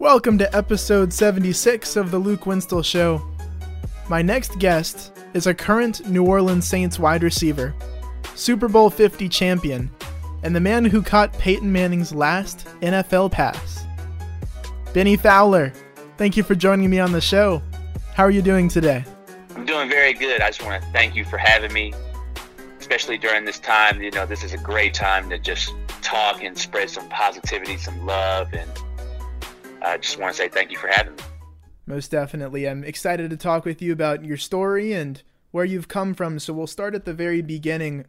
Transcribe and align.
Welcome 0.00 0.38
to 0.38 0.56
episode 0.56 1.12
76 1.12 1.96
of 1.96 2.12
The 2.12 2.20
Luke 2.20 2.46
Winstel 2.46 2.84
Show. 2.84 3.20
My 4.08 4.22
next 4.22 4.56
guest 4.60 5.12
is 5.34 5.48
a 5.48 5.54
current 5.54 6.08
New 6.08 6.24
Orleans 6.24 6.68
Saints 6.68 7.00
wide 7.00 7.24
receiver, 7.24 7.74
Super 8.36 8.68
Bowl 8.68 8.90
50 8.90 9.28
champion, 9.28 9.90
and 10.44 10.54
the 10.54 10.60
man 10.60 10.84
who 10.84 11.02
caught 11.02 11.32
Peyton 11.32 11.72
Manning's 11.72 12.14
last 12.14 12.68
NFL 12.80 13.32
pass. 13.32 13.84
Bennie 14.94 15.16
Fowler, 15.16 15.72
thank 16.16 16.36
you 16.36 16.44
for 16.44 16.54
joining 16.54 16.88
me 16.88 17.00
on 17.00 17.10
the 17.10 17.20
show. 17.20 17.60
How 18.14 18.22
are 18.22 18.30
you 18.30 18.40
doing 18.40 18.68
today? 18.68 19.04
I'm 19.56 19.66
doing 19.66 19.88
very 19.88 20.14
good. 20.14 20.42
I 20.42 20.50
just 20.50 20.64
want 20.64 20.80
to 20.80 20.88
thank 20.92 21.16
you 21.16 21.24
for 21.24 21.38
having 21.38 21.72
me, 21.72 21.92
especially 22.78 23.18
during 23.18 23.44
this 23.44 23.58
time. 23.58 24.00
You 24.00 24.12
know, 24.12 24.26
this 24.26 24.44
is 24.44 24.52
a 24.52 24.58
great 24.58 24.94
time 24.94 25.28
to 25.30 25.40
just 25.40 25.74
talk 26.02 26.44
and 26.44 26.56
spread 26.56 26.88
some 26.88 27.08
positivity, 27.08 27.76
some 27.76 28.06
love, 28.06 28.54
and 28.54 28.70
I 29.82 29.98
just 29.98 30.18
want 30.18 30.34
to 30.34 30.36
say 30.36 30.48
thank 30.48 30.70
you 30.70 30.78
for 30.78 30.88
having 30.88 31.14
me. 31.14 31.22
Most 31.86 32.10
definitely. 32.10 32.68
I'm 32.68 32.84
excited 32.84 33.30
to 33.30 33.36
talk 33.36 33.64
with 33.64 33.80
you 33.80 33.92
about 33.92 34.24
your 34.24 34.36
story 34.36 34.92
and 34.92 35.22
where 35.50 35.64
you've 35.64 35.88
come 35.88 36.14
from. 36.14 36.38
So 36.38 36.52
we'll 36.52 36.66
start 36.66 36.94
at 36.94 37.04
the 37.04 37.14
very 37.14 37.40
beginning. 37.40 38.04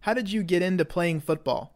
How 0.00 0.14
did 0.14 0.32
you 0.32 0.42
get 0.42 0.62
into 0.62 0.84
playing 0.84 1.20
football? 1.20 1.74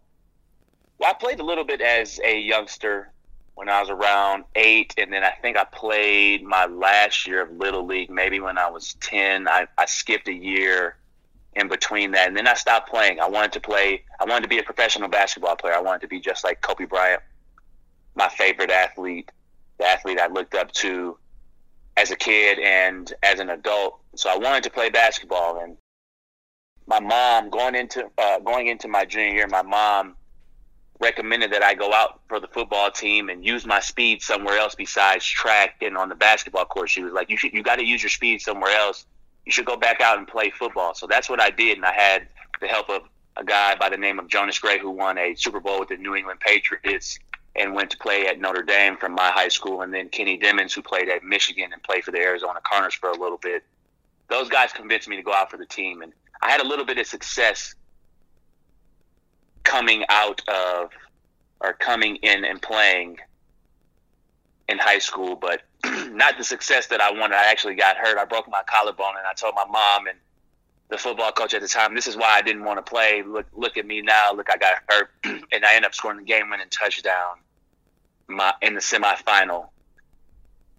Well, 0.98 1.10
I 1.10 1.14
played 1.14 1.40
a 1.40 1.44
little 1.44 1.64
bit 1.64 1.80
as 1.80 2.20
a 2.24 2.38
youngster 2.38 3.12
when 3.54 3.68
I 3.68 3.80
was 3.80 3.90
around 3.90 4.44
eight, 4.54 4.94
and 4.96 5.12
then 5.12 5.24
I 5.24 5.30
think 5.42 5.56
I 5.56 5.64
played 5.64 6.42
my 6.42 6.66
last 6.66 7.26
year 7.26 7.42
of 7.42 7.52
Little 7.52 7.84
League, 7.84 8.10
maybe 8.10 8.40
when 8.40 8.56
I 8.56 8.70
was 8.70 8.94
10. 8.94 9.46
I, 9.46 9.66
I 9.76 9.86
skipped 9.86 10.28
a 10.28 10.32
year 10.32 10.96
in 11.54 11.68
between 11.68 12.12
that, 12.12 12.28
and 12.28 12.36
then 12.36 12.46
I 12.46 12.54
stopped 12.54 12.88
playing. 12.88 13.20
I 13.20 13.28
wanted 13.28 13.52
to 13.52 13.60
play, 13.60 14.04
I 14.20 14.24
wanted 14.24 14.42
to 14.42 14.48
be 14.48 14.58
a 14.58 14.62
professional 14.62 15.08
basketball 15.08 15.56
player. 15.56 15.74
I 15.74 15.80
wanted 15.80 16.00
to 16.00 16.08
be 16.08 16.18
just 16.18 16.44
like 16.44 16.62
Kobe 16.62 16.86
Bryant, 16.86 17.22
my 18.14 18.28
favorite 18.28 18.70
athlete, 18.70 19.30
the 19.78 19.86
athlete 19.86 20.18
I 20.20 20.26
looked 20.26 20.54
up 20.54 20.72
to 20.72 21.18
as 21.96 22.10
a 22.10 22.16
kid 22.16 22.58
and 22.58 23.12
as 23.22 23.40
an 23.40 23.50
adult. 23.50 24.00
So 24.14 24.30
I 24.30 24.36
wanted 24.36 24.64
to 24.64 24.70
play 24.70 24.90
basketball, 24.90 25.60
and 25.60 25.76
my 26.86 27.00
mom 27.00 27.50
going 27.50 27.74
into 27.74 28.10
uh, 28.18 28.38
going 28.40 28.68
into 28.68 28.88
my 28.88 29.04
junior 29.04 29.34
year, 29.34 29.48
my 29.48 29.62
mom 29.62 30.16
recommended 31.00 31.52
that 31.52 31.62
I 31.62 31.74
go 31.74 31.92
out 31.92 32.20
for 32.28 32.38
the 32.38 32.46
football 32.48 32.90
team 32.90 33.28
and 33.28 33.44
use 33.44 33.66
my 33.66 33.80
speed 33.80 34.22
somewhere 34.22 34.56
else 34.56 34.74
besides 34.74 35.26
track 35.26 35.76
and 35.82 35.96
on 35.96 36.08
the 36.08 36.14
basketball 36.14 36.64
court. 36.64 36.90
She 36.90 37.02
was 37.02 37.12
like, 37.12 37.30
"You 37.30 37.36
should, 37.36 37.52
you 37.52 37.62
got 37.62 37.76
to 37.76 37.84
use 37.84 38.02
your 38.02 38.10
speed 38.10 38.40
somewhere 38.40 38.74
else. 38.76 39.06
You 39.44 39.52
should 39.52 39.66
go 39.66 39.76
back 39.76 40.00
out 40.00 40.18
and 40.18 40.26
play 40.26 40.50
football." 40.50 40.94
So 40.94 41.06
that's 41.06 41.28
what 41.28 41.40
I 41.40 41.50
did, 41.50 41.76
and 41.76 41.86
I 41.86 41.92
had 41.92 42.28
the 42.60 42.68
help 42.68 42.88
of 42.88 43.02
a 43.36 43.44
guy 43.44 43.74
by 43.76 43.88
the 43.88 43.96
name 43.96 44.18
of 44.18 44.28
Jonas 44.28 44.58
Gray 44.58 44.78
who 44.78 44.90
won 44.90 45.18
a 45.18 45.34
Super 45.34 45.60
Bowl 45.60 45.80
with 45.80 45.88
the 45.88 45.96
New 45.96 46.14
England 46.14 46.40
Patriots 46.40 47.18
and 47.54 47.74
went 47.74 47.90
to 47.90 47.98
play 47.98 48.26
at 48.26 48.40
Notre 48.40 48.62
Dame 48.62 48.96
from 48.96 49.12
my 49.12 49.30
high 49.30 49.48
school, 49.48 49.82
and 49.82 49.92
then 49.92 50.08
Kenny 50.08 50.38
Demens 50.38 50.72
who 50.72 50.82
played 50.82 51.08
at 51.08 51.22
Michigan 51.22 51.72
and 51.72 51.82
played 51.82 52.04
for 52.04 52.10
the 52.10 52.18
Arizona 52.18 52.60
Cardinals 52.64 52.94
for 52.94 53.10
a 53.10 53.18
little 53.18 53.38
bit. 53.38 53.62
Those 54.28 54.48
guys 54.48 54.72
convinced 54.72 55.08
me 55.08 55.16
to 55.16 55.22
go 55.22 55.32
out 55.32 55.50
for 55.50 55.58
the 55.58 55.66
team, 55.66 56.02
and 56.02 56.12
I 56.40 56.50
had 56.50 56.60
a 56.60 56.66
little 56.66 56.86
bit 56.86 56.98
of 56.98 57.06
success 57.06 57.74
coming 59.64 60.04
out 60.08 60.42
of 60.48 60.90
or 61.60 61.74
coming 61.74 62.16
in 62.16 62.44
and 62.44 62.60
playing 62.60 63.18
in 64.68 64.78
high 64.78 64.98
school, 64.98 65.36
but 65.36 65.62
not 66.10 66.38
the 66.38 66.44
success 66.44 66.86
that 66.88 67.00
I 67.00 67.12
wanted. 67.12 67.36
I 67.36 67.50
actually 67.50 67.74
got 67.74 67.96
hurt. 67.96 68.18
I 68.18 68.24
broke 68.24 68.48
my 68.48 68.62
collarbone, 68.66 69.16
and 69.18 69.26
I 69.26 69.34
told 69.34 69.54
my 69.54 69.66
mom 69.66 70.06
and 70.06 70.18
the 70.92 70.98
football 70.98 71.32
coach 71.32 71.54
at 71.54 71.62
the 71.62 71.68
time, 71.68 71.94
"This 71.94 72.06
is 72.06 72.16
why 72.16 72.36
I 72.36 72.42
didn't 72.42 72.64
want 72.64 72.84
to 72.84 72.88
play. 72.88 73.22
Look, 73.22 73.46
look 73.54 73.78
at 73.78 73.86
me 73.86 74.02
now. 74.02 74.32
Look, 74.34 74.48
I 74.52 74.58
got 74.58 74.74
hurt, 74.88 75.10
and 75.24 75.64
I 75.64 75.74
end 75.74 75.86
up 75.86 75.94
scoring 75.94 76.18
the 76.18 76.24
game-winning 76.24 76.68
touchdown 76.70 77.38
my 78.28 78.52
in 78.60 78.74
the 78.74 78.80
semifinal 78.80 79.70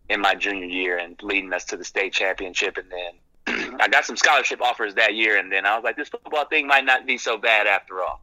in 0.10 0.22
my 0.22 0.36
junior 0.36 0.68
year, 0.68 1.00
and 1.00 1.22
leading 1.24 1.52
us 1.52 1.66
to 1.66 1.78
the 1.78 1.84
state 1.84 2.14
championship. 2.14 2.78
And 2.78 2.92
then 2.92 3.76
I 3.82 3.88
got 3.88 4.06
some 4.06 4.16
scholarship 4.16 4.62
offers 4.62 4.94
that 4.96 5.16
year, 5.16 5.38
and 5.38 5.52
then 5.52 5.66
I 5.66 5.76
was 5.76 5.84
like, 5.84 5.98
"This 5.98 6.10
football 6.10 6.46
thing 6.46 6.68
might 6.68 6.86
not 6.86 7.08
be 7.08 7.18
so 7.18 7.38
bad 7.38 7.66
after 7.66 8.00
all." 8.02 8.22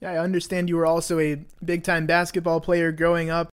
Yeah, 0.00 0.12
I 0.12 0.18
understand 0.18 0.68
you 0.68 0.76
were 0.76 0.86
also 0.86 1.18
a 1.18 1.36
big 1.64 1.82
time 1.82 2.04
basketball 2.04 2.60
player 2.60 2.92
growing 2.92 3.30
up. 3.30 3.48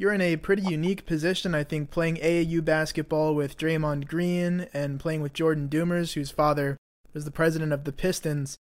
You're 0.00 0.14
in 0.14 0.22
a 0.22 0.38
pretty 0.38 0.62
unique 0.62 1.04
position, 1.04 1.54
I 1.54 1.62
think, 1.62 1.90
playing 1.90 2.16
AAU 2.16 2.64
basketball 2.64 3.34
with 3.34 3.58
Draymond 3.58 4.08
Green 4.08 4.66
and 4.72 4.98
playing 4.98 5.20
with 5.20 5.34
Jordan 5.34 5.66
Dumars, 5.66 6.14
whose 6.14 6.30
father 6.30 6.78
was 7.12 7.26
the 7.26 7.30
president 7.30 7.74
of 7.74 7.84
the 7.84 7.92
Pistons. 7.92 8.56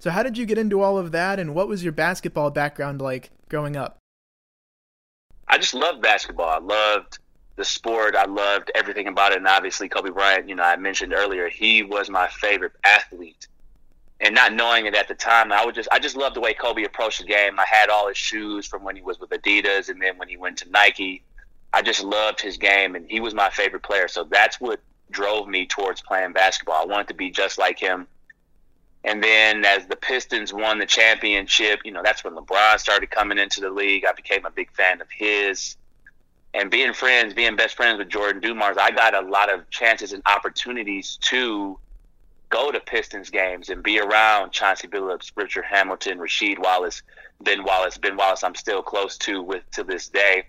So, 0.00 0.10
how 0.10 0.24
did 0.24 0.36
you 0.36 0.46
get 0.46 0.58
into 0.58 0.80
all 0.80 0.98
of 0.98 1.12
that, 1.12 1.38
and 1.38 1.54
what 1.54 1.68
was 1.68 1.84
your 1.84 1.92
basketball 1.92 2.50
background 2.50 3.00
like 3.00 3.30
growing 3.48 3.76
up? 3.76 3.98
I 5.46 5.58
just 5.58 5.74
loved 5.74 6.02
basketball. 6.02 6.48
I 6.48 6.58
loved 6.58 7.20
the 7.54 7.64
sport. 7.64 8.16
I 8.16 8.24
loved 8.24 8.72
everything 8.74 9.06
about 9.06 9.30
it. 9.30 9.38
And 9.38 9.46
obviously, 9.46 9.88
Kobe 9.88 10.10
Bryant, 10.10 10.48
you 10.48 10.56
know, 10.56 10.64
I 10.64 10.74
mentioned 10.74 11.12
earlier, 11.12 11.48
he 11.48 11.84
was 11.84 12.10
my 12.10 12.26
favorite 12.26 12.72
athlete 12.84 13.46
and 14.20 14.34
not 14.34 14.52
knowing 14.52 14.86
it 14.86 14.94
at 14.94 15.08
the 15.08 15.14
time, 15.14 15.52
I 15.52 15.64
would 15.64 15.74
just 15.74 15.88
I 15.90 15.98
just 15.98 16.16
loved 16.16 16.36
the 16.36 16.40
way 16.40 16.52
Kobe 16.52 16.84
approached 16.84 17.20
the 17.20 17.26
game. 17.26 17.58
I 17.58 17.64
had 17.66 17.88
all 17.88 18.08
his 18.08 18.18
shoes 18.18 18.66
from 18.66 18.84
when 18.84 18.96
he 18.96 19.02
was 19.02 19.18
with 19.18 19.30
Adidas 19.30 19.88
and 19.88 20.00
then 20.00 20.18
when 20.18 20.28
he 20.28 20.36
went 20.36 20.58
to 20.58 20.70
Nike. 20.70 21.22
I 21.72 21.82
just 21.82 22.02
loved 22.02 22.40
his 22.40 22.56
game 22.56 22.96
and 22.96 23.08
he 23.08 23.20
was 23.20 23.32
my 23.32 23.48
favorite 23.50 23.82
player. 23.82 24.08
So 24.08 24.24
that's 24.24 24.60
what 24.60 24.80
drove 25.10 25.48
me 25.48 25.66
towards 25.66 26.02
playing 26.02 26.32
basketball. 26.32 26.82
I 26.82 26.84
wanted 26.84 27.08
to 27.08 27.14
be 27.14 27.30
just 27.30 27.58
like 27.58 27.78
him. 27.78 28.06
And 29.04 29.24
then 29.24 29.64
as 29.64 29.86
the 29.86 29.96
Pistons 29.96 30.52
won 30.52 30.78
the 30.78 30.86
championship, 30.86 31.80
you 31.84 31.92
know, 31.92 32.02
that's 32.02 32.22
when 32.22 32.34
LeBron 32.34 32.78
started 32.78 33.10
coming 33.10 33.38
into 33.38 33.60
the 33.60 33.70
league. 33.70 34.04
I 34.06 34.12
became 34.12 34.44
a 34.44 34.50
big 34.50 34.70
fan 34.72 35.00
of 35.00 35.06
his. 35.10 35.76
And 36.52 36.70
being 36.70 36.92
friends, 36.92 37.32
being 37.32 37.56
best 37.56 37.76
friends 37.76 37.98
with 37.98 38.08
Jordan 38.08 38.42
Dumars, 38.42 38.76
I 38.78 38.90
got 38.90 39.14
a 39.14 39.26
lot 39.26 39.52
of 39.52 39.70
chances 39.70 40.12
and 40.12 40.22
opportunities 40.26 41.18
to 41.22 41.78
go 42.50 42.70
to 42.70 42.80
Pistons 42.80 43.30
games 43.30 43.70
and 43.70 43.82
be 43.82 44.00
around 44.00 44.52
Chauncey 44.52 44.88
Billups, 44.88 45.32
Richard 45.36 45.64
Hamilton, 45.64 46.18
Rasheed 46.18 46.58
Wallace, 46.58 47.02
Ben 47.40 47.64
Wallace. 47.64 47.96
Ben 47.96 48.16
Wallace, 48.16 48.44
I'm 48.44 48.56
still 48.56 48.82
close 48.82 49.16
to 49.18 49.40
with 49.42 49.62
to 49.72 49.84
this 49.84 50.08
day. 50.08 50.44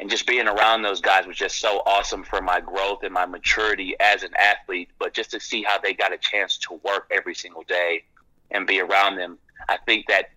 And 0.00 0.08
just 0.08 0.26
being 0.26 0.46
around 0.46 0.82
those 0.82 1.00
guys 1.00 1.26
was 1.26 1.36
just 1.36 1.58
so 1.58 1.82
awesome 1.84 2.22
for 2.22 2.40
my 2.40 2.60
growth 2.60 3.02
and 3.02 3.12
my 3.12 3.26
maturity 3.26 3.94
as 4.00 4.22
an 4.22 4.30
athlete. 4.36 4.90
But 4.98 5.12
just 5.12 5.30
to 5.32 5.40
see 5.40 5.62
how 5.62 5.78
they 5.78 5.92
got 5.92 6.12
a 6.12 6.18
chance 6.18 6.56
to 6.58 6.80
work 6.84 7.10
every 7.10 7.34
single 7.34 7.64
day 7.64 8.04
and 8.50 8.66
be 8.66 8.80
around 8.80 9.16
them, 9.16 9.38
I 9.68 9.76
think 9.76 10.06
that 10.06 10.30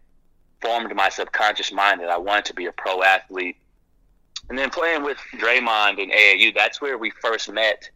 formed 0.62 0.94
my 0.96 1.10
subconscious 1.10 1.72
mind 1.72 2.02
that 2.02 2.10
I 2.10 2.18
wanted 2.18 2.46
to 2.46 2.54
be 2.54 2.66
a 2.66 2.72
pro 2.72 3.04
athlete. 3.04 3.56
And 4.50 4.58
then 4.58 4.72
playing 4.72 5.04
with 5.04 5.18
Draymond 5.38 6.02
and 6.02 6.12
AAU, 6.12 6.54
that's 6.56 6.82
where 6.82 6.98
we 6.98 7.12
first 7.22 7.50
met 7.52 7.90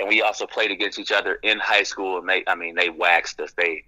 and 0.00 0.08
we 0.08 0.22
also 0.22 0.46
played 0.46 0.70
against 0.70 0.98
each 0.98 1.12
other 1.12 1.34
in 1.34 1.58
high 1.58 1.82
school. 1.82 2.18
And 2.18 2.28
they, 2.28 2.42
I 2.46 2.54
mean, 2.54 2.74
they 2.74 2.88
waxed 2.88 3.38
us. 3.38 3.52
They 3.52 3.84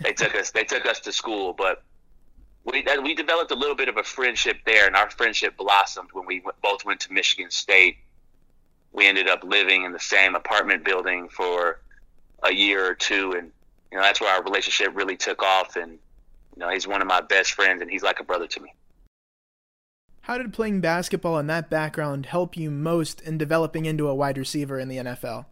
they 0.00 0.12
took 0.12 0.34
us 0.34 0.50
they 0.50 0.64
took 0.64 0.84
us 0.84 1.00
to 1.00 1.12
school, 1.12 1.52
but 1.52 1.82
we 2.64 2.84
we 3.02 3.14
developed 3.14 3.50
a 3.52 3.54
little 3.54 3.76
bit 3.76 3.88
of 3.88 3.96
a 3.96 4.02
friendship 4.02 4.58
there, 4.66 4.86
and 4.86 4.96
our 4.96 5.08
friendship 5.10 5.56
blossomed 5.56 6.10
when 6.12 6.26
we 6.26 6.42
both 6.62 6.84
went 6.84 7.00
to 7.00 7.12
Michigan 7.12 7.50
State. 7.50 7.98
We 8.92 9.06
ended 9.06 9.28
up 9.28 9.44
living 9.44 9.84
in 9.84 9.92
the 9.92 10.00
same 10.00 10.34
apartment 10.34 10.84
building 10.84 11.28
for 11.28 11.80
a 12.42 12.52
year 12.52 12.84
or 12.84 12.94
two, 12.94 13.32
and 13.38 13.52
you 13.92 13.98
know 13.98 14.02
that's 14.02 14.20
where 14.20 14.34
our 14.34 14.42
relationship 14.42 14.94
really 14.94 15.16
took 15.16 15.42
off. 15.42 15.76
And 15.76 15.92
you 15.92 16.60
know, 16.60 16.68
he's 16.68 16.86
one 16.86 17.00
of 17.00 17.06
my 17.06 17.20
best 17.20 17.52
friends, 17.52 17.80
and 17.80 17.90
he's 17.90 18.02
like 18.02 18.18
a 18.18 18.24
brother 18.24 18.48
to 18.48 18.60
me. 18.60 18.72
How 20.28 20.36
did 20.36 20.52
playing 20.52 20.82
basketball 20.82 21.38
in 21.38 21.46
that 21.46 21.70
background 21.70 22.26
help 22.26 22.54
you 22.54 22.70
most 22.70 23.22
in 23.22 23.38
developing 23.38 23.86
into 23.86 24.08
a 24.08 24.14
wide 24.14 24.36
receiver 24.36 24.78
in 24.78 24.88
the 24.88 24.98
NFL? 24.98 25.46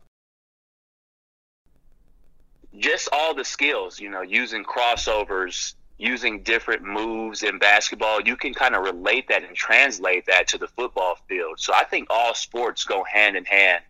Just 2.79 3.09
all 3.11 3.35
the 3.35 3.43
skills, 3.43 3.99
you 3.99 4.11
know, 4.11 4.21
using 4.21 4.65
crossovers, 4.65 5.77
using 5.97 6.43
different 6.43 6.83
moves 6.83 7.43
in 7.43 7.59
basketball, 7.59 8.21
you 8.21 8.37
can 8.37 8.53
kind 8.53 8.75
of 8.75 8.83
relate 8.85 9.29
that 9.29 9.45
and 9.45 9.57
translate 9.57 10.27
that 10.27 10.47
to 10.49 10.59
the 10.59 10.69
football 10.69 11.17
field. 11.27 11.59
So 11.59 11.73
I 11.73 11.85
think 11.85 12.09
all 12.11 12.35
sports 12.35 12.85
go 12.85 13.03
hand 13.11 13.35
in 13.35 13.47
hand. 13.47 13.83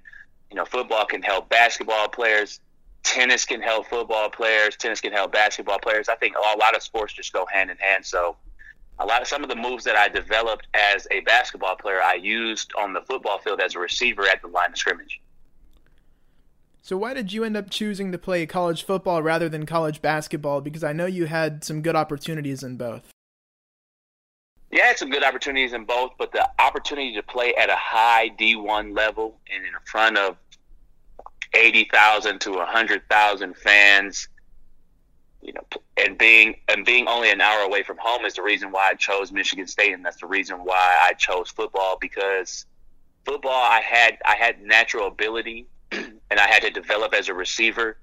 You 0.50 0.56
know, 0.56 0.64
football 0.64 1.05
can 1.05 1.20
help 1.20 1.49
basketball 1.49 2.06
players, 2.06 2.61
tennis 3.02 3.44
can 3.44 3.61
help 3.61 3.88
football 3.88 4.31
players, 4.31 4.76
tennis 4.76 5.00
can 5.00 5.12
help 5.12 5.32
basketball 5.32 5.81
players. 5.81 6.08
I 6.08 6.14
think 6.14 6.37
a 6.37 6.58
lot 6.58 6.76
of 6.76 6.82
sports 6.84 7.12
just 7.12 7.32
go 7.32 7.44
hand 7.52 7.72
in 7.72 7.76
hand. 7.78 8.06
So 8.06 8.37
a 8.98 9.06
lot 9.06 9.20
of 9.20 9.28
some 9.28 9.43
of 9.43 9.48
the 9.48 9.56
moves 9.56 9.84
that 9.84 9.96
I 9.96 10.08
developed 10.08 10.66
as 10.75 11.06
a 11.10 11.20
basketball 11.20 11.76
player, 11.76 12.00
I 12.02 12.14
used 12.14 12.72
on 12.78 12.93
the 12.93 13.02
football 13.02 13.38
field 13.38 13.60
as 13.60 13.75
a 13.75 13.78
receiver 13.78 14.22
at 14.22 14.40
the 14.40 14.48
line 14.48 14.72
of 14.72 14.78
scrimmage. 14.78 15.20
So 16.82 16.96
why 16.96 17.14
did 17.14 17.32
you 17.32 17.43
end 17.43 17.56
up 17.56 17.69
choosing 17.69 18.12
to 18.12 18.19
play 18.19 18.46
college 18.46 18.84
football 18.84 19.22
rather 19.22 19.48
than 19.48 19.66
college 19.66 20.00
basketball? 20.00 20.60
Because 20.60 20.84
I 20.84 20.93
know 20.93 21.06
you 21.06 21.26
had 21.26 21.64
some 21.64 21.82
good 21.82 21.96
opportunities 21.96 22.62
in 22.62 22.76
both. 22.76 23.10
Yeah, 24.70 24.84
I 24.84 24.87
had 24.87 24.99
some 24.99 25.10
good 25.10 25.25
opportunities 25.25 25.72
in 25.72 25.84
both, 25.84 26.12
but 26.16 26.32
the 26.32 26.49
opportunity 26.60 27.14
to 27.14 27.22
play 27.22 27.54
at 27.54 27.70
a 27.70 27.76
high 27.76 28.31
D1 28.38 28.96
level 28.96 29.38
and 29.52 29.64
in 29.64 29.72
front 29.84 30.16
of 30.16 30.37
80,000 31.54 32.40
to 32.42 32.50
100,000 32.52 33.56
fans, 33.56 34.28
and 36.06 36.17
being 36.17 36.55
and 36.69 36.87
being 36.87 37.08
only 37.08 37.31
an 37.31 37.41
hour 37.41 37.62
away 37.62 37.82
from 37.82 37.97
home 37.99 38.25
is 38.25 38.35
the 38.35 38.43
reason 38.43 38.70
why 38.70 38.91
I 38.91 38.94
chose 38.94 39.32
Michigan 39.32 39.67
State, 39.67 39.93
and 39.93 40.05
that's 40.05 40.20
the 40.20 40.26
reason 40.26 40.58
why 40.58 40.97
I 41.03 41.14
chose 41.14 41.50
football 41.50 41.99
because 42.00 42.64
football 43.25 43.50
I 43.50 43.81
had 43.81 44.19
I 44.25 44.37
had 44.37 44.62
natural 44.62 45.08
ability, 45.08 45.67
and 45.93 46.20
I 46.31 46.47
had 46.47 46.62
to 46.62 46.70
develop 46.70 47.12
as 47.12 47.29
a 47.29 47.35
receiver. 47.35 47.99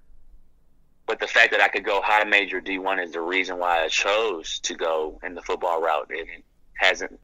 But 1.06 1.20
the 1.20 1.28
fact 1.28 1.52
that 1.52 1.62
I 1.62 1.70
could 1.70 1.86
go 1.86 2.02
high 2.02 2.26
major 2.26 2.60
D 2.60 2.78
one 2.78 3.00
is 3.00 3.14
the 3.14 3.22
reason 3.22 3.58
why 3.58 3.84
I 3.84 3.88
chose 3.88 4.60
to 4.60 4.76
go 4.76 5.20
in 5.24 5.34
the 5.34 5.42
football 5.42 5.82
route, 5.82 6.10
and 6.10 6.20
it 6.20 6.44
hasn't 6.74 7.18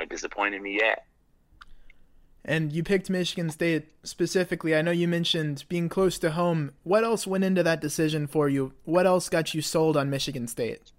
uh, 0.00 0.06
disappointed 0.06 0.62
me 0.62 0.78
yet. 0.78 1.04
And 2.44 2.72
you 2.72 2.82
picked 2.82 3.08
Michigan 3.08 3.50
State 3.50 3.86
specifically. 4.02 4.74
I 4.74 4.82
know 4.82 4.90
you 4.90 5.06
mentioned 5.06 5.64
being 5.68 5.88
close 5.88 6.18
to 6.18 6.32
home. 6.32 6.72
What 6.82 7.04
else 7.04 7.26
went 7.26 7.44
into 7.44 7.62
that 7.62 7.80
decision 7.80 8.26
for 8.26 8.48
you? 8.48 8.72
What 8.84 9.06
else 9.06 9.28
got 9.28 9.54
you 9.54 9.62
sold 9.62 9.96
on 9.96 10.10
Michigan 10.10 10.48
State? 10.48 10.90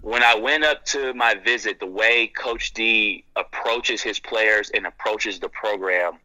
When 0.00 0.22
I 0.22 0.36
went 0.36 0.64
up 0.64 0.84
to 0.86 1.12
my 1.12 1.34
visit, 1.34 1.80
the 1.80 1.86
way 1.86 2.28
Coach 2.28 2.72
D 2.72 3.24
approaches 3.36 4.00
his 4.00 4.18
players 4.20 4.70
and 4.70 4.86
approaches 4.86 5.40
the 5.40 5.48
program, 5.48 6.18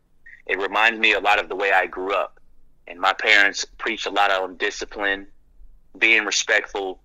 it 0.45 0.59
reminds 0.59 0.99
me 0.99 1.13
a 1.13 1.19
lot 1.19 1.39
of 1.39 1.49
the 1.49 1.55
way 1.55 1.71
I 1.71 1.87
grew 1.87 2.13
up. 2.13 2.39
And 2.87 2.99
my 2.99 3.13
parents 3.13 3.65
preached 3.79 4.05
a 4.05 4.11
lot 4.11 4.31
on 4.31 4.57
discipline, 4.57 5.27
being 5.97 6.23
respectful, 6.23 7.01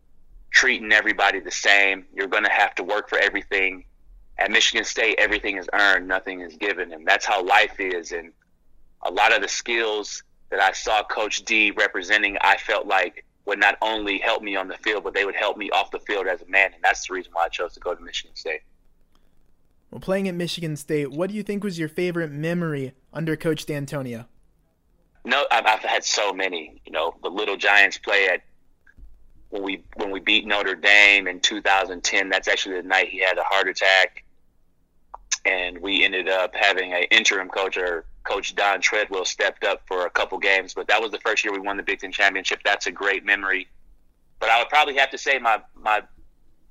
treating 0.51 0.93
everybody 0.93 1.41
the 1.41 1.51
same. 1.51 2.05
You're 2.15 2.27
going 2.27 2.45
to 2.45 2.51
have 2.51 2.75
to 2.77 2.85
work 2.85 3.09
for 3.09 3.19
everything 3.19 3.85
at 4.41 4.51
Michigan 4.51 4.85
State, 4.85 5.17
everything 5.19 5.59
is 5.59 5.69
earned, 5.73 6.09
nothing 6.09 6.41
is 6.41 6.57
given, 6.57 6.93
and 6.93 7.07
that's 7.07 7.27
how 7.27 7.45
life 7.45 7.79
is. 7.79 8.13
And 8.13 8.33
a 9.03 9.11
lot 9.11 9.35
of 9.35 9.43
the 9.43 9.49
skills 9.49 10.23
that 10.51 10.61
I 10.61 10.73
saw 10.73 11.05
Coach 11.05 11.45
D 11.45 11.71
representing, 11.71 12.39
I 12.41 12.57
felt 12.57 12.87
like 12.87 13.25
would 13.45 13.61
not 13.61 13.77
only 13.83 14.19
help 14.19 14.43
me 14.43 14.57
on 14.57 14.67
the 14.67 14.77
field, 14.79 15.05
but 15.05 15.15
they 15.15 15.25
would 15.25 15.37
help 15.37 15.57
me 15.57 15.71
off 15.71 15.91
the 15.91 16.01
field 16.01 16.27
as 16.27 16.41
a 16.41 16.47
man, 16.47 16.73
and 16.75 16.83
that's 16.83 17.07
the 17.07 17.15
reason 17.15 17.33
why 17.35 17.45
I 17.45 17.49
chose 17.49 17.75
to 17.75 17.81
go 17.81 17.95
to 17.95 18.03
Michigan 18.03 18.35
State. 18.35 18.63
Well, 19.91 20.01
playing 20.01 20.29
at 20.29 20.35
Michigan 20.35 20.77
State, 20.77 21.11
what 21.11 21.31
do 21.31 21.37
you 21.37 21.43
think 21.43 21.63
was 21.63 21.79
your 21.79 21.89
favorite 21.89 22.31
memory 22.31 22.95
under 23.13 23.37
Coach 23.37 23.67
Dantonio? 23.67 24.27
No, 25.25 25.45
I've 25.51 25.81
had 25.81 26.05
so 26.05 26.33
many. 26.33 26.81
You 26.87 26.93
know, 26.93 27.15
the 27.23 27.29
Little 27.29 27.57
Giants 27.57 27.99
play 27.99 28.29
at 28.29 28.41
when 29.51 29.63
we 29.63 29.85
when 29.97 30.11
we 30.11 30.21
beat 30.21 30.47
Notre 30.47 30.77
Dame 30.77 31.29
in 31.29 31.41
2010. 31.41 32.31
That's 32.31 32.49
actually 32.49 32.77
the 32.77 32.89
night 32.89 33.09
he 33.09 33.19
had 33.19 33.37
a 33.37 33.43
heart 33.43 33.69
attack 33.69 34.25
and 35.45 35.79
we 35.79 36.05
ended 36.05 36.29
up 36.29 36.55
having 36.55 36.93
an 36.93 37.05
interim 37.11 37.49
coach 37.49 37.77
or 37.77 38.05
coach 38.25 38.55
Don 38.55 38.81
Treadwell 38.81 39.25
stepped 39.25 39.65
up 39.65 39.83
for 39.87 40.07
a 40.07 40.11
couple 40.11 40.39
games, 40.39 40.75
but 40.75 40.87
that 40.89 41.01
was 41.01 41.11
the 41.11 41.21
first 41.21 41.45
year 41.45 41.53
we 41.53 41.61
won 41.61 41.77
the 41.77 41.83
Big 41.83 42.01
Ten 42.01 42.13
championship. 42.13 42.61
That's 42.65 42.87
a 42.87 42.93
great 42.93 43.25
memory. 43.25 43.69
But 44.39 44.51
I 44.51 44.59
would 44.59 44.69
probably 44.69 44.97
have 44.97 45.11
to 45.11 45.19
say 45.19 45.39
my 45.39 45.63
my 45.75 46.03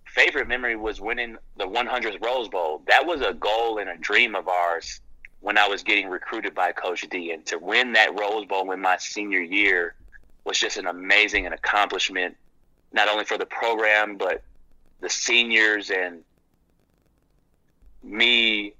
favorite 0.06 0.48
memory 0.48 0.76
was 0.76 1.00
winning 1.00 1.38
the 1.58 1.66
100th 1.66 2.24
Rose 2.24 2.50
Bowl. 2.50 2.82
That 2.88 3.06
was 3.06 3.22
a 3.22 3.34
goal 3.34 3.78
and 3.78 3.90
a 3.90 3.98
dream 3.98 4.36
of 4.36 4.48
ours 4.48 5.02
when 5.42 5.58
I 5.58 5.68
was 5.68 5.84
getting 5.84 6.10
recruited 6.10 6.54
by 6.54 6.72
Coach 6.72 7.08
D, 7.10 7.32
and 7.32 7.46
to 7.46 7.58
win 7.58 7.94
that 7.94 8.20
Rose 8.20 8.46
Bowl 8.46 8.72
in 8.72 8.82
my 8.82 8.98
senior 8.98 9.42
year 9.42 9.96
was 10.44 10.60
just 10.60 10.78
an 10.78 10.88
amazing 10.88 11.46
an 11.46 11.54
accomplishment, 11.54 12.36
not 12.92 13.08
only 13.08 13.26
for 13.26 13.38
the 13.38 13.46
program 13.46 14.18
but 14.18 14.44
the 15.02 15.10
seniors 15.10 15.90
and 15.92 16.24
me 18.04 18.74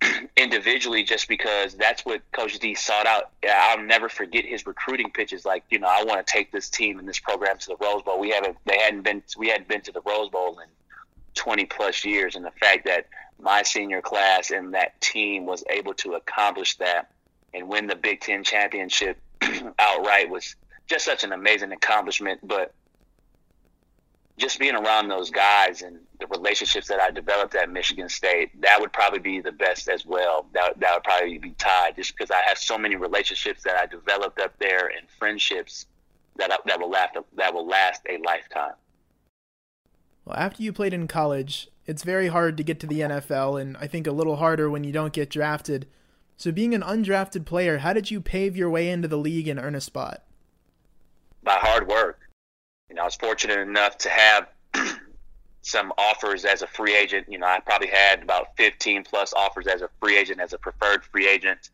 individually 0.36 1.02
just 1.02 1.28
because 1.28 1.74
that's 1.74 2.04
what 2.04 2.20
Coach 2.32 2.58
D 2.58 2.74
sought 2.74 3.06
out. 3.06 3.30
I'll 3.48 3.82
never 3.82 4.08
forget 4.08 4.44
his 4.44 4.66
recruiting 4.66 5.10
pitches. 5.10 5.44
Like, 5.44 5.64
you 5.70 5.78
know, 5.78 5.88
I 5.88 6.04
want 6.04 6.24
to 6.26 6.32
take 6.32 6.52
this 6.52 6.68
team 6.68 6.98
and 6.98 7.08
this 7.08 7.20
program 7.20 7.58
to 7.58 7.66
the 7.68 7.76
Rose 7.80 8.02
Bowl. 8.02 8.18
We 8.18 8.30
haven't, 8.30 8.56
they 8.64 8.78
hadn't 8.78 9.02
been, 9.02 9.22
we 9.36 9.48
hadn't 9.48 9.68
been 9.68 9.82
to 9.82 9.92
the 9.92 10.02
Rose 10.02 10.28
Bowl 10.28 10.58
in 10.58 10.68
20 11.34 11.64
plus 11.66 12.04
years. 12.04 12.36
And 12.36 12.44
the 12.44 12.52
fact 12.52 12.86
that 12.86 13.06
my 13.40 13.62
senior 13.62 14.00
class 14.00 14.50
and 14.50 14.74
that 14.74 15.00
team 15.00 15.46
was 15.46 15.64
able 15.70 15.94
to 15.94 16.14
accomplish 16.14 16.76
that 16.76 17.10
and 17.54 17.68
win 17.68 17.86
the 17.86 17.96
Big 17.96 18.20
Ten 18.20 18.44
championship 18.44 19.18
outright 19.78 20.30
was 20.30 20.56
just 20.86 21.04
such 21.04 21.24
an 21.24 21.32
amazing 21.32 21.72
accomplishment. 21.72 22.40
But 22.42 22.72
just 24.42 24.58
being 24.58 24.74
around 24.74 25.06
those 25.06 25.30
guys 25.30 25.82
and 25.82 26.00
the 26.18 26.26
relationships 26.26 26.88
that 26.88 27.00
I 27.00 27.12
developed 27.12 27.54
at 27.54 27.70
Michigan 27.70 28.08
State, 28.08 28.60
that 28.60 28.80
would 28.80 28.92
probably 28.92 29.20
be 29.20 29.40
the 29.40 29.52
best 29.52 29.88
as 29.88 30.04
well. 30.04 30.46
That 30.52 30.80
that 30.80 30.94
would 30.94 31.04
probably 31.04 31.38
be 31.38 31.52
tied, 31.52 31.94
just 31.94 32.12
because 32.16 32.32
I 32.32 32.40
have 32.46 32.58
so 32.58 32.76
many 32.76 32.96
relationships 32.96 33.62
that 33.62 33.76
I 33.76 33.86
developed 33.86 34.40
up 34.40 34.58
there 34.58 34.88
and 34.88 35.08
friendships 35.16 35.86
that 36.36 36.50
that 36.66 36.80
will 36.80 36.90
last 36.90 37.16
that 37.36 37.54
will 37.54 37.66
last 37.66 38.02
a 38.08 38.18
lifetime. 38.26 38.74
Well, 40.24 40.36
after 40.36 40.62
you 40.62 40.72
played 40.72 40.92
in 40.92 41.06
college, 41.06 41.68
it's 41.86 42.02
very 42.02 42.26
hard 42.26 42.56
to 42.56 42.64
get 42.64 42.80
to 42.80 42.86
the 42.88 43.00
NFL, 43.00 43.60
and 43.60 43.76
I 43.76 43.86
think 43.86 44.08
a 44.08 44.12
little 44.12 44.36
harder 44.36 44.68
when 44.68 44.82
you 44.82 44.92
don't 44.92 45.12
get 45.12 45.30
drafted. 45.30 45.86
So, 46.36 46.50
being 46.50 46.74
an 46.74 46.82
undrafted 46.82 47.44
player, 47.44 47.78
how 47.78 47.92
did 47.92 48.10
you 48.10 48.20
pave 48.20 48.56
your 48.56 48.70
way 48.70 48.90
into 48.90 49.06
the 49.06 49.18
league 49.18 49.46
and 49.46 49.60
earn 49.60 49.76
a 49.76 49.80
spot? 49.80 50.24
By 51.44 51.58
hard 51.60 51.86
work 51.86 52.21
you 52.92 52.96
know, 52.96 53.02
I 53.02 53.04
was 53.06 53.14
fortunate 53.14 53.58
enough 53.58 53.96
to 53.98 54.10
have 54.10 54.48
some 55.62 55.94
offers 55.96 56.44
as 56.44 56.60
a 56.60 56.66
free 56.66 56.94
agent. 56.94 57.26
You 57.26 57.38
know, 57.38 57.46
I 57.46 57.58
probably 57.60 57.88
had 57.88 58.22
about 58.22 58.54
15 58.58 59.04
plus 59.04 59.32
offers 59.32 59.66
as 59.66 59.80
a 59.80 59.88
free 59.98 60.18
agent, 60.18 60.42
as 60.42 60.52
a 60.52 60.58
preferred 60.58 61.02
free 61.02 61.26
agent. 61.26 61.70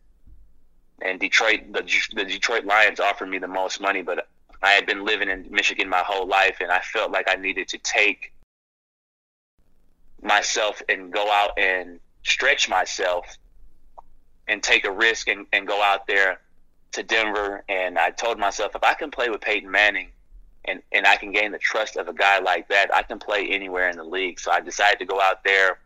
And 1.03 1.19
Detroit, 1.19 1.73
the, 1.73 1.83
the 2.15 2.25
Detroit 2.25 2.67
Lions 2.67 3.01
offered 3.01 3.29
me 3.29 3.39
the 3.39 3.49
most 3.49 3.81
money, 3.81 4.01
but 4.01 4.29
I 4.63 4.71
had 4.71 4.87
been 4.87 5.05
living 5.05 5.29
in 5.29 5.49
Michigan 5.51 5.89
my 5.89 6.05
whole 6.07 6.25
life, 6.25 6.59
and 6.61 6.71
I 6.71 6.79
felt 6.79 7.11
like 7.11 7.27
I 7.29 7.35
needed 7.35 7.67
to 7.69 7.79
take 7.79 8.33
myself 10.23 10.81
and 10.89 11.13
go 11.13 11.29
out 11.33 11.59
and 11.59 11.99
stretch 12.23 12.69
myself 12.69 13.27
and 14.47 14.63
take 14.63 14.85
a 14.85 14.93
risk 14.93 15.27
and, 15.27 15.47
and 15.53 15.67
go 15.67 15.83
out 15.83 16.07
there 16.07 16.39
to 16.93 17.03
Denver. 17.03 17.65
And 17.69 17.99
I 17.99 18.11
told 18.11 18.39
myself, 18.39 18.77
if 18.77 18.85
I 18.85 18.95
can 18.95 19.11
play 19.11 19.31
with 19.31 19.41
Peyton 19.41 19.69
Manning, 19.69 20.11
and, 20.69 20.83
and 20.93 21.07
I 21.07 21.17
can 21.17 21.33
gain 21.33 21.53
the 21.53 21.59
trust 21.59 21.97
of 21.97 22.09
a 22.09 22.13
guy 22.13 22.39
like 22.39 22.69
that, 22.69 22.95
I 22.95 23.03
can 23.03 23.19
play 23.19 23.49
anywhere 23.49 23.89
in 23.89 23.97
the 23.97 24.05
league. 24.05 24.39
So 24.41 24.51
I 24.51 24.61
decided 24.61 24.99
to 25.01 25.05
go 25.05 25.21
out 25.21 25.45
there. 25.45 25.79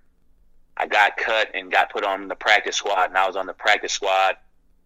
I 0.76 0.86
got 0.86 1.16
cut 1.16 1.48
and 1.54 1.70
got 1.70 1.92
put 1.92 2.04
on 2.04 2.28
the 2.28 2.34
practice 2.34 2.76
squad, 2.76 3.08
and 3.08 3.18
I 3.18 3.26
was 3.26 3.36
on 3.36 3.46
the 3.46 3.52
practice 3.52 3.92
squad, 3.92 4.36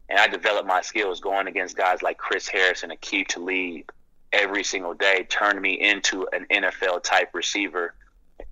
and 0.08 0.18
I 0.18 0.26
developed 0.26 0.66
my 0.66 0.82
skills 0.82 1.20
going 1.20 1.46
against 1.46 1.76
guys 1.76 2.02
like 2.02 2.18
Chris 2.18 2.48
Harris 2.48 2.82
and 2.82 2.92
Aqib 2.92 3.28
Talib 3.28 3.90
every 4.32 4.64
single 4.64 4.94
day, 4.94 5.26
turned 5.28 5.60
me 5.60 5.80
into 5.80 6.28
an 6.32 6.46
NFL 6.50 7.02
type 7.02 7.30
receiver. 7.32 7.94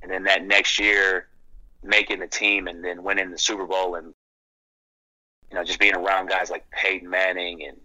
And 0.03 0.11
then 0.11 0.25
that 0.25 0.47
next 0.47 0.79
year, 0.79 1.27
making 1.83 2.21
the 2.21 2.27
team 2.27 2.67
and 2.67 2.83
then 2.83 3.03
winning 3.03 3.31
the 3.31 3.39
Super 3.39 3.67
Bowl 3.67 3.97
and 3.97 4.15
you 5.51 5.57
know 5.57 5.65
just 5.65 5.79
being 5.79 5.95
around 5.95 6.29
guys 6.29 6.51
like 6.51 6.69
Peyton 6.71 7.09
Manning 7.09 7.65
and 7.67 7.77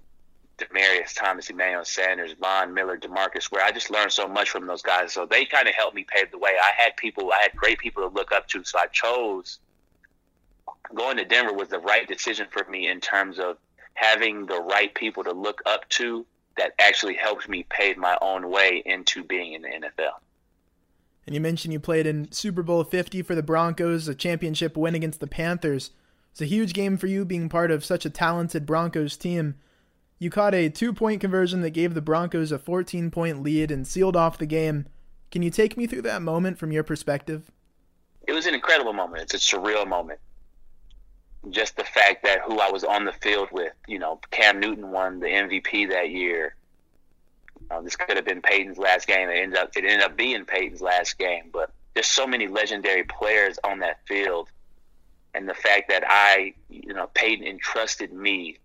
Demaryius 0.60 1.14
Thomas, 1.16 1.50
Emmanuel 1.50 1.86
Sanders, 1.86 2.34
Von 2.40 2.74
Miller, 2.74 2.98
Demarcus 2.98 3.52
Ware 3.52 3.64
I 3.64 3.72
just 3.72 3.90
learned 3.90 4.12
so 4.12 4.28
much 4.28 4.50
from 4.50 4.68
those 4.68 4.82
guys. 4.82 5.14
So 5.14 5.26
they 5.26 5.46
kind 5.46 5.68
of 5.68 5.76
helped 5.76 5.96
me 5.96 6.06
pave 6.08 6.32
the 6.32 6.38
way. 6.38 6.52
I 6.62 6.72
had 6.76 6.96
people, 6.98 7.32
I 7.32 7.42
had 7.42 7.56
great 7.56 7.80
people 7.80 8.08
to 8.08 8.14
look 8.14 8.32
up 8.32 8.48
to. 8.50 8.64
So 8.64 8.78
I 8.80 8.88
chose 8.88 9.60
going 10.96 11.18
to 11.18 11.26
Denver 11.26 11.54
was 11.54 11.70
the 11.70 11.80
right 11.80 12.08
decision 12.08 12.48
for 12.50 12.70
me 12.70 12.88
in 12.88 13.00
terms 13.00 13.40
of 13.40 13.58
having 13.94 14.46
the 14.46 14.62
right 14.62 14.94
people 14.94 15.24
to 15.24 15.32
look 15.32 15.62
up 15.66 15.88
to 15.90 16.26
that 16.58 16.74
actually 16.80 17.16
helped 17.16 17.48
me 17.48 17.66
pave 17.70 17.98
my 17.98 18.18
own 18.22 18.50
way 18.50 18.82
into 18.86 19.24
being 19.24 19.54
in 19.54 19.62
the 19.62 19.70
NFL. 19.70 20.20
And 21.26 21.36
you 21.36 21.42
mentioned 21.42 21.74
you 21.74 21.80
played 21.80 22.08
in 22.08 22.32
Super 22.32 22.64
Bowl 22.64 22.84
50 22.84 23.22
for 23.22 23.36
the 23.36 23.44
Broncos, 23.44 24.08
a 24.08 24.16
championship 24.16 24.76
win 24.76 24.96
against 24.96 25.20
the 25.20 25.28
Panthers. 25.28 25.92
It's 26.32 26.42
a 26.42 26.46
huge 26.46 26.74
game 26.74 26.98
for 26.98 27.08
you 27.08 27.24
being 27.24 27.50
part 27.50 27.72
of 27.72 27.86
such 27.86 28.06
a 28.06 28.10
talented 28.10 28.66
Broncos 28.66 29.16
team. 29.16 29.56
You 30.22 30.30
caught 30.30 30.54
a 30.54 30.68
two 30.68 30.92
point 30.94 31.22
conversion 31.22 31.62
that 31.62 31.70
gave 31.70 31.94
the 31.94 32.02
Broncos 32.02 32.52
a 32.52 32.60
14 32.60 33.10
point 33.10 33.42
lead 33.42 33.72
and 33.72 33.88
sealed 33.88 34.18
off 34.18 34.38
the 34.38 34.46
game. 34.46 34.86
Can 35.32 35.42
you 35.42 35.50
take 35.50 35.78
me 35.78 35.88
through 35.88 36.02
that 36.04 36.22
moment 36.22 36.58
from 36.58 36.74
your 36.74 36.84
perspective? 36.84 37.50
It 38.28 38.34
was 38.34 38.46
an 38.46 38.54
incredible 38.54 38.92
moment. 38.92 39.24
It's 39.24 39.34
a 39.34 39.56
surreal 39.56 39.88
moment. 39.88 40.20
Just 41.50 41.78
the 41.78 41.86
fact 41.86 42.26
that 42.26 42.42
who 42.42 42.60
I 42.60 42.70
was 42.70 42.84
on 42.84 43.06
the 43.06 43.14
field 43.14 43.48
with, 43.54 43.72
you 43.88 43.98
know, 43.98 44.20
Cam 44.30 44.60
Newton 44.60 44.92
won 44.92 45.22
the 45.22 45.28
MVP 45.28 45.90
that 45.90 46.10
year. 46.10 46.56
Um, 47.72 47.86
this 47.86 47.96
could 47.96 48.18
have 48.18 48.26
been 48.26 48.42
Peyton's 48.42 48.78
last 48.78 49.08
game. 49.08 49.30
It 49.30 49.38
ended 49.38 49.58
up 49.58 49.70
it 49.78 49.86
ended 49.86 50.02
up 50.02 50.18
being 50.18 50.44
Peyton's 50.44 50.82
last 50.82 51.18
game, 51.18 51.46
but 51.54 51.72
there's 51.94 52.08
so 52.08 52.28
many 52.28 52.48
legendary 52.48 53.04
players 53.04 53.58
on 53.64 53.80
that 53.80 54.06
field, 54.06 54.50
and 55.34 55.48
the 55.48 55.54
fact 55.54 55.90
that 55.90 56.04
I, 56.06 56.56
you 56.70 56.94
know, 56.94 57.10
Peyton 57.14 57.46
entrusted 57.46 58.12
me 58.12 58.58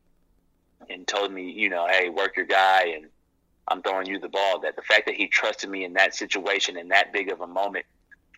and 0.91 1.07
told 1.07 1.33
me, 1.33 1.51
you 1.51 1.69
know, 1.69 1.87
hey, 1.87 2.09
work 2.09 2.37
your 2.37 2.47
guy, 2.47 2.95
and 2.97 3.07
I'm 3.69 3.83
throwing 3.83 4.07
you 4.07 4.19
the 4.19 4.29
ball. 4.29 4.61
That 4.61 4.77
the 4.77 4.83
fact 4.83 5.07
that 5.07 5.15
he 5.15 5.27
trusted 5.27 5.71
me 5.71 5.85
in 5.85 5.93
that 5.95 6.15
situation, 6.15 6.77
in 6.77 6.89
that 6.89 7.13
big 7.13 7.31
of 7.31 7.41
a 7.41 7.47
moment, 7.47 7.87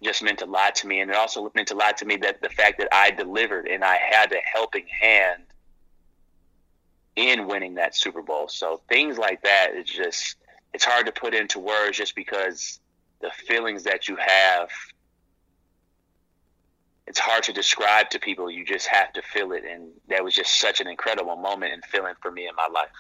just 0.03 0.23
meant 0.23 0.43
a 0.43 0.47
lot 0.47 0.75
to 0.77 0.87
me. 0.87 1.01
And 1.01 1.11
it 1.11 1.17
also 1.17 1.51
meant 1.55 1.71
a 1.71 1.75
lot 1.75 1.97
to 1.99 2.05
me 2.05 2.17
that 2.19 2.43
the 2.43 2.49
fact 2.49 2.79
that 2.79 2.89
I 2.93 3.11
delivered 3.11 3.67
and 3.67 3.85
I 3.85 3.97
had 3.97 4.33
a 4.33 4.41
helping 4.53 4.87
hand 4.87 5.43
in 7.17 7.47
winning 7.47 7.75
that 7.75 7.97
Super 7.97 8.23
Bowl. 8.23 8.49
So 8.49 8.81
things 8.89 9.19
like 9.19 9.43
that 9.43 9.71
is 9.75 9.89
just 9.89 10.37
it's 10.75 10.85
hard 10.85 11.07
to 11.07 11.13
put 11.13 11.35
into 11.35 11.59
words 11.59 11.97
just 11.97 12.15
because 12.15 12.81
the 13.21 13.31
feelings 13.31 13.83
that 13.85 14.09
you 14.09 14.17
have 14.17 14.69
it's 17.07 17.19
hard 17.19 17.45
to 17.45 17.53
describe 17.53 18.11
to 18.11 18.19
people. 18.19 18.51
You 18.51 18.65
just 18.65 18.87
have 18.89 19.13
to 19.13 19.23
feel 19.23 19.53
it. 19.53 19.65
And 19.65 19.91
that 20.09 20.25
was 20.25 20.35
just 20.35 20.59
such 20.59 20.81
an 20.81 20.89
incredible 20.89 21.37
moment 21.37 21.73
and 21.73 21.85
feeling 21.85 22.15
for 22.21 22.31
me 22.31 22.49
in 22.49 22.55
my 22.57 22.69
life. 22.73 22.91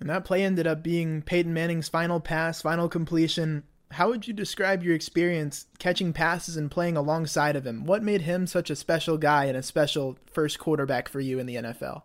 And 0.00 0.08
that 0.08 0.24
play 0.24 0.44
ended 0.44 0.66
up 0.66 0.82
being 0.82 1.22
Peyton 1.22 1.52
Manning's 1.52 1.88
final 1.88 2.20
pass, 2.20 2.62
final 2.62 2.88
completion. 2.88 3.64
How 3.90 4.08
would 4.08 4.28
you 4.28 4.34
describe 4.34 4.82
your 4.82 4.94
experience 4.94 5.66
catching 5.78 6.12
passes 6.12 6.56
and 6.56 6.70
playing 6.70 6.96
alongside 6.96 7.56
of 7.56 7.66
him? 7.66 7.84
What 7.84 8.02
made 8.02 8.22
him 8.22 8.46
such 8.46 8.70
a 8.70 8.76
special 8.76 9.18
guy 9.18 9.46
and 9.46 9.56
a 9.56 9.62
special 9.62 10.18
first 10.30 10.58
quarterback 10.58 11.08
for 11.08 11.20
you 11.20 11.38
in 11.38 11.46
the 11.46 11.56
NFL? 11.56 12.02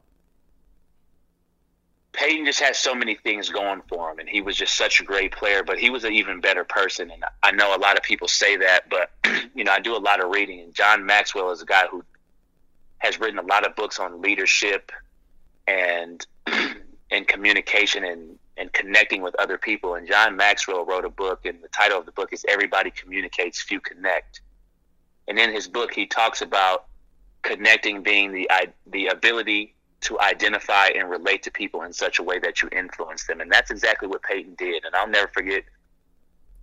Peyton 2.13 2.45
just 2.45 2.59
has 2.59 2.77
so 2.77 2.93
many 2.93 3.15
things 3.15 3.49
going 3.49 3.81
for 3.89 4.11
him, 4.11 4.19
and 4.19 4.29
he 4.29 4.41
was 4.41 4.55
just 4.55 4.75
such 4.75 5.01
a 5.01 5.03
great 5.03 5.31
player. 5.31 5.63
But 5.63 5.79
he 5.79 5.89
was 5.89 6.03
an 6.03 6.13
even 6.13 6.41
better 6.41 6.63
person, 6.63 7.11
and 7.11 7.23
I 7.41 7.51
know 7.51 7.75
a 7.75 7.79
lot 7.79 7.97
of 7.97 8.03
people 8.03 8.27
say 8.27 8.55
that, 8.57 8.89
but 8.89 9.11
you 9.53 9.63
know 9.63 9.71
I 9.71 9.79
do 9.79 9.95
a 9.95 9.99
lot 9.99 10.23
of 10.23 10.31
reading, 10.31 10.59
and 10.61 10.73
John 10.73 11.05
Maxwell 11.05 11.51
is 11.51 11.61
a 11.61 11.65
guy 11.65 11.85
who 11.89 12.03
has 12.99 13.19
written 13.19 13.39
a 13.39 13.43
lot 13.43 13.65
of 13.65 13.75
books 13.75 13.99
on 13.99 14.21
leadership 14.21 14.91
and 15.67 16.25
and 17.11 17.27
communication 17.27 18.03
and 18.03 18.37
and 18.55 18.71
connecting 18.71 19.21
with 19.21 19.35
other 19.39 19.57
people. 19.57 19.95
And 19.95 20.07
John 20.07 20.35
Maxwell 20.35 20.85
wrote 20.85 21.05
a 21.05 21.09
book, 21.09 21.45
and 21.45 21.61
the 21.63 21.67
title 21.69 21.99
of 21.99 22.05
the 22.05 22.11
book 22.11 22.33
is 22.33 22.45
"Everybody 22.47 22.91
Communicates, 22.91 23.61
Few 23.61 23.79
Connect." 23.79 24.41
And 25.27 25.39
in 25.39 25.53
his 25.53 25.67
book, 25.67 25.93
he 25.93 26.05
talks 26.05 26.41
about 26.41 26.85
connecting 27.41 28.03
being 28.03 28.31
the 28.31 28.49
the 28.87 29.07
ability 29.07 29.75
to 30.01 30.19
identify 30.19 30.87
and 30.87 31.09
relate 31.09 31.43
to 31.43 31.51
people 31.51 31.83
in 31.83 31.93
such 31.93 32.19
a 32.19 32.23
way 32.23 32.37
that 32.39 32.61
you 32.61 32.69
influence 32.71 33.25
them. 33.25 33.39
And 33.39 33.49
that's 33.49 33.71
exactly 33.71 34.07
what 34.07 34.21
Peyton 34.21 34.55
did. 34.55 34.83
And 34.83 34.93
I'll 34.95 35.07
never 35.07 35.29
forget 35.29 35.63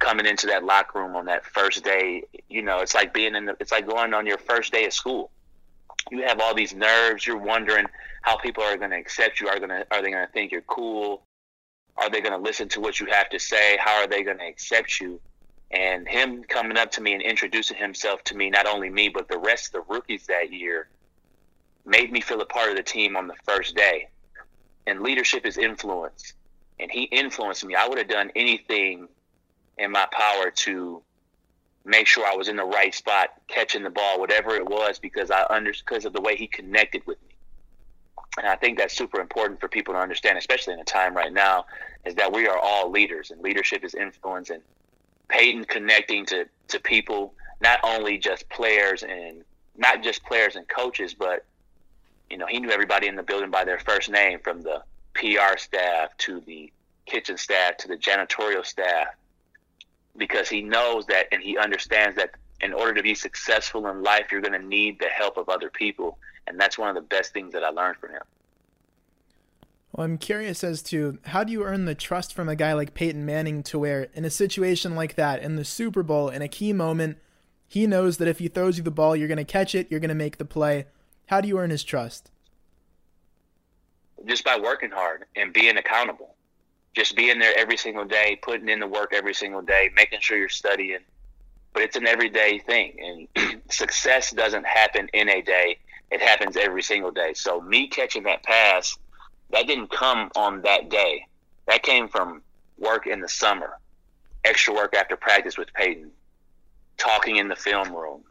coming 0.01 0.27
into 0.27 0.49
that 0.49 0.65
locker 0.65 0.99
room 0.99 1.15
on 1.15 1.27
that 1.27 1.47
first 1.47 1.85
day. 1.85 2.25
You 2.49 2.63
know, 2.63 2.81
it's 2.81 2.95
like 2.95 3.15
being 3.15 3.37
in 3.37 3.45
the, 3.45 3.57
it's 3.61 3.71
like 3.71 3.87
going 3.87 4.13
on 4.13 4.27
your 4.27 4.39
first 4.39 4.73
day 4.73 4.87
of 4.87 4.93
school. 4.93 5.31
You 6.11 6.23
have 6.23 6.41
all 6.41 6.55
these 6.55 6.75
nerves. 6.75 7.25
You're 7.25 7.37
wondering 7.37 7.87
how 8.23 8.37
people 8.37 8.65
are 8.65 8.77
going 8.77 8.91
to 8.91 8.97
accept 8.97 9.41
you. 9.41 9.49
Are 9.49 9.59
going 9.59 9.69
to, 9.69 9.87
are 9.93 10.03
they 10.03 10.11
going 10.11 10.27
to 10.27 10.33
think 10.33 10.51
you're 10.51 10.63
cool? 10.63 11.23
Are 11.97 12.11
they 12.11 12.21
going 12.21 12.33
to 12.33 12.39
listen 12.39 12.69
to 12.71 12.81
what 12.81 12.99
you 12.99 13.07
have 13.07 13.29
to 13.31 13.39
say? 13.39 13.77
How 13.79 14.01
are 14.01 14.09
they 14.09 14.23
going 14.23 14.39
to 14.39 14.47
accept 14.47 15.01
you? 15.01 15.21
And 15.71 16.09
him 16.09 16.43
coming 16.43 16.77
up 16.77 16.91
to 16.93 17.01
me 17.01 17.13
and 17.13 17.23
introducing 17.23 17.77
himself 17.77 18.25
to 18.25 18.37
me, 18.37 18.51
not 18.51 18.67
only 18.67 18.91
me, 18.91 19.09
but 19.09 19.29
the 19.29 19.39
rest 19.39 19.67
of 19.67 19.73
the 19.73 19.95
rookies 19.95 20.27
that 20.27 20.53
year, 20.53 20.89
made 21.85 22.11
me 22.11 22.21
feel 22.21 22.41
a 22.41 22.47
part 22.47 22.71
of 22.71 22.77
the 22.77 22.83
team 22.83 23.17
on 23.17 23.29
the 23.29 23.35
first 23.45 23.77
day. 23.77 24.09
And 24.87 25.01
leadership 25.01 25.47
is 25.47 25.59
influence. 25.59 26.33
And 26.81 26.91
he 26.91 27.03
influenced 27.03 27.65
me. 27.65 27.75
I 27.75 27.87
would 27.87 27.99
have 27.99 28.09
done 28.09 28.33
anything 28.35 29.07
in 29.81 29.91
my 29.91 30.07
power 30.13 30.51
to 30.51 31.03
make 31.85 32.07
sure 32.07 32.27
I 32.27 32.37
was 32.37 32.49
in 32.49 32.57
the 32.57 32.65
right 32.65 32.95
spot, 32.95 33.31
catching 33.49 33.83
the 33.83 33.91
ball, 33.91 34.21
whatever 34.21 34.55
it 34.55 34.69
was, 34.69 34.99
because 34.99 35.31
I 35.31 35.47
under 35.51 35.73
because 35.73 36.05
of 36.05 36.13
the 36.13 36.21
way 36.21 36.37
he 36.37 36.47
connected 36.47 37.07
with 37.07 37.19
me. 37.23 37.35
And 38.39 38.47
I 38.47 38.57
think 38.57 38.79
that's 38.79 38.97
super 38.97 39.21
important 39.21 39.61
for 39.61 39.69
people 39.69 39.95
to 39.95 40.01
understand, 40.01 40.39
especially 40.39 40.75
in 40.75 40.81
a 40.81 40.85
time 40.85 41.17
right 41.17 41.33
now, 41.33 41.67
is 42.05 42.15
that 42.15 42.33
we 42.33 42.47
are 42.47 42.59
all 42.59 42.91
leaders 42.91 43.31
and 43.31 43.41
leadership 43.41 43.85
is 43.85 43.95
influence 43.95 44.51
and 44.51 44.63
Peyton 45.29 45.65
connecting 45.65 46.27
to, 46.27 46.47
to 46.69 46.81
people, 46.81 47.35
not 47.61 47.81
only 47.83 48.19
just 48.19 48.49
players 48.49 49.03
and 49.03 49.43
not 49.77 50.03
just 50.03 50.23
players 50.25 50.57
and 50.57 50.69
coaches, 50.69 51.15
but 51.15 51.45
you 52.29 52.37
know, 52.37 52.47
he 52.47 52.61
knew 52.61 52.71
everybody 52.71 53.09
in 53.09 53.17
the 53.17 53.23
building 53.23 53.51
by 53.51 53.65
their 53.65 53.79
first 53.81 54.11
name, 54.11 54.39
from 54.41 54.63
the 54.63 54.83
PR 55.15 55.57
staff 55.57 56.17
to 56.19 56.41
the 56.41 56.73
kitchen 57.07 57.37
staff 57.37 57.77
to 57.79 57.89
the 57.89 57.97
janitorial 57.97 58.65
staff, 58.65 59.09
because 60.17 60.49
he 60.49 60.63
knows 60.63 61.07
that 61.07 61.27
and 61.33 61.43
he 61.43 61.57
understands 61.57 62.17
that 62.17 62.31
in 62.61 62.73
order 62.73 62.95
to 62.95 63.03
be 63.03 63.15
successful 63.15 63.87
in 63.87 64.03
life, 64.03 64.27
you're 64.31 64.41
going 64.41 64.61
to 64.61 64.67
need 64.67 64.99
the 64.99 65.07
help 65.07 65.37
of 65.37 65.49
other 65.49 65.71
people. 65.71 66.19
And 66.47 66.61
that's 66.61 66.79
one 66.79 66.89
of 66.89 66.95
the 66.95 67.01
best 67.01 67.33
things 67.33 67.53
that 67.53 67.65
I 67.65 67.71
learned 67.71 67.97
from 67.99 68.11
him. 68.11 68.23
Well, 69.93 70.05
I'm 70.05 70.19
curious 70.19 70.63
as 70.63 70.83
to 70.85 71.19
how 71.27 71.43
do 71.43 71.53
you 71.53 71.65
earn 71.65 71.85
the 71.85 71.95
trust 71.95 72.33
from 72.33 72.49
a 72.49 72.55
guy 72.57 72.75
like 72.75 72.95
Peyton 72.95 73.27
Manning 73.27 73.63
to 73.65 73.79
where, 73.79 74.09
in 74.15 74.25
a 74.25 74.31
situation 74.31 74.95
like 74.95 75.17
that, 75.17 75.43
in 75.43 75.57
the 75.57 75.65
Super 75.65 76.03
Bowl, 76.03 76.29
in 76.29 76.43
a 76.43 76.49
key 76.49 76.73
moment, 76.73 77.19
he 77.67 77.87
knows 77.87 78.19
that 78.19 78.29
if 78.29 78.39
he 78.39 78.49
throws 78.49 78.79
you 78.79 78.85
the 78.85 78.91
ball, 78.91 79.17
you're 79.17 79.29
going 79.29 79.39
to 79.39 79.45
catch 79.45 79.75
it, 79.75 79.89
you're 79.91 80.01
going 80.01 80.09
to 80.09 80.15
make 80.15 80.39
the 80.39 80.45
play. 80.45 80.87
How 81.27 81.41
do 81.41 81.49
you 81.49 81.59
earn 81.59 81.71
his 81.71 81.85
trust? 81.85 82.31
Just 84.27 84.45
by 84.45 84.59
working 84.59 84.91
hard 84.91 85.25
and 85.35 85.53
being 85.53 85.77
accountable. 85.77 86.35
Just 86.95 87.17
being 87.17 87.39
there 87.39 87.53
every 87.57 87.77
single 87.77 88.05
day, 88.05 88.39
putting 88.43 88.69
in 88.69 88.81
the 88.81 88.87
work 88.87 89.13
every 89.13 89.35
single 89.35 89.63
day, 89.63 89.91
making 89.95 90.21
sure 90.21 90.37
you're 90.37 90.49
studying. 90.49 90.99
But 91.73 91.83
it's 91.83 91.97
an 91.97 92.07
everyday 92.07 92.59
thing. 92.59 93.29
And 93.37 93.63
success 93.71 94.33
doesn't 94.33 94.67
happen 94.67 95.09
in 95.13 95.29
a 95.29 95.41
day, 95.41 95.79
it 96.11 96.21
happens 96.21 96.57
every 96.57 96.83
single 96.83 97.13
day. 97.13 97.35
So, 97.35 97.61
me 97.61 97.87
catching 97.87 98.25
that 98.25 98.43
pass, 98.43 98.99
that 99.51 99.67
didn't 99.67 99.91
come 99.91 100.31
on 100.35 100.63
that 100.63 100.89
day. 100.89 101.27
That 101.67 101.85
came 101.85 102.09
from 102.09 102.43
work 102.79 103.07
in 103.07 103.21
the 103.21 103.29
summer, 103.29 103.79
extra 104.45 104.75
work 104.75 104.95
after 104.95 105.17
practice 105.17 105.57
with 105.57 105.73
Peyton, 105.73 106.11
talking 106.97 107.37
in 107.37 107.47
the 107.47 107.55
film 107.55 107.95
room, 107.95 108.25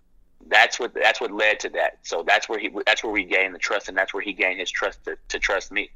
that's 0.48 0.80
what 0.80 0.94
that's 0.94 1.20
what 1.20 1.32
led 1.32 1.60
to 1.62 1.70
that. 1.70 2.00
So 2.04 2.24
that's 2.26 2.48
where 2.48 2.60
he 2.60 2.70
that's 2.86 3.04
where 3.04 3.12
we 3.12 3.24
gained 3.24 3.54
the 3.54 3.60
trust, 3.60 3.90
and 3.90 3.98
that's 3.98 4.14
where 4.14 4.24
he 4.24 4.34
gained 4.34 4.60
his 4.60 4.72
trust 4.72 5.04
to, 5.06 5.18
to 5.30 5.40
trust 5.40 5.72
me. 5.72 5.90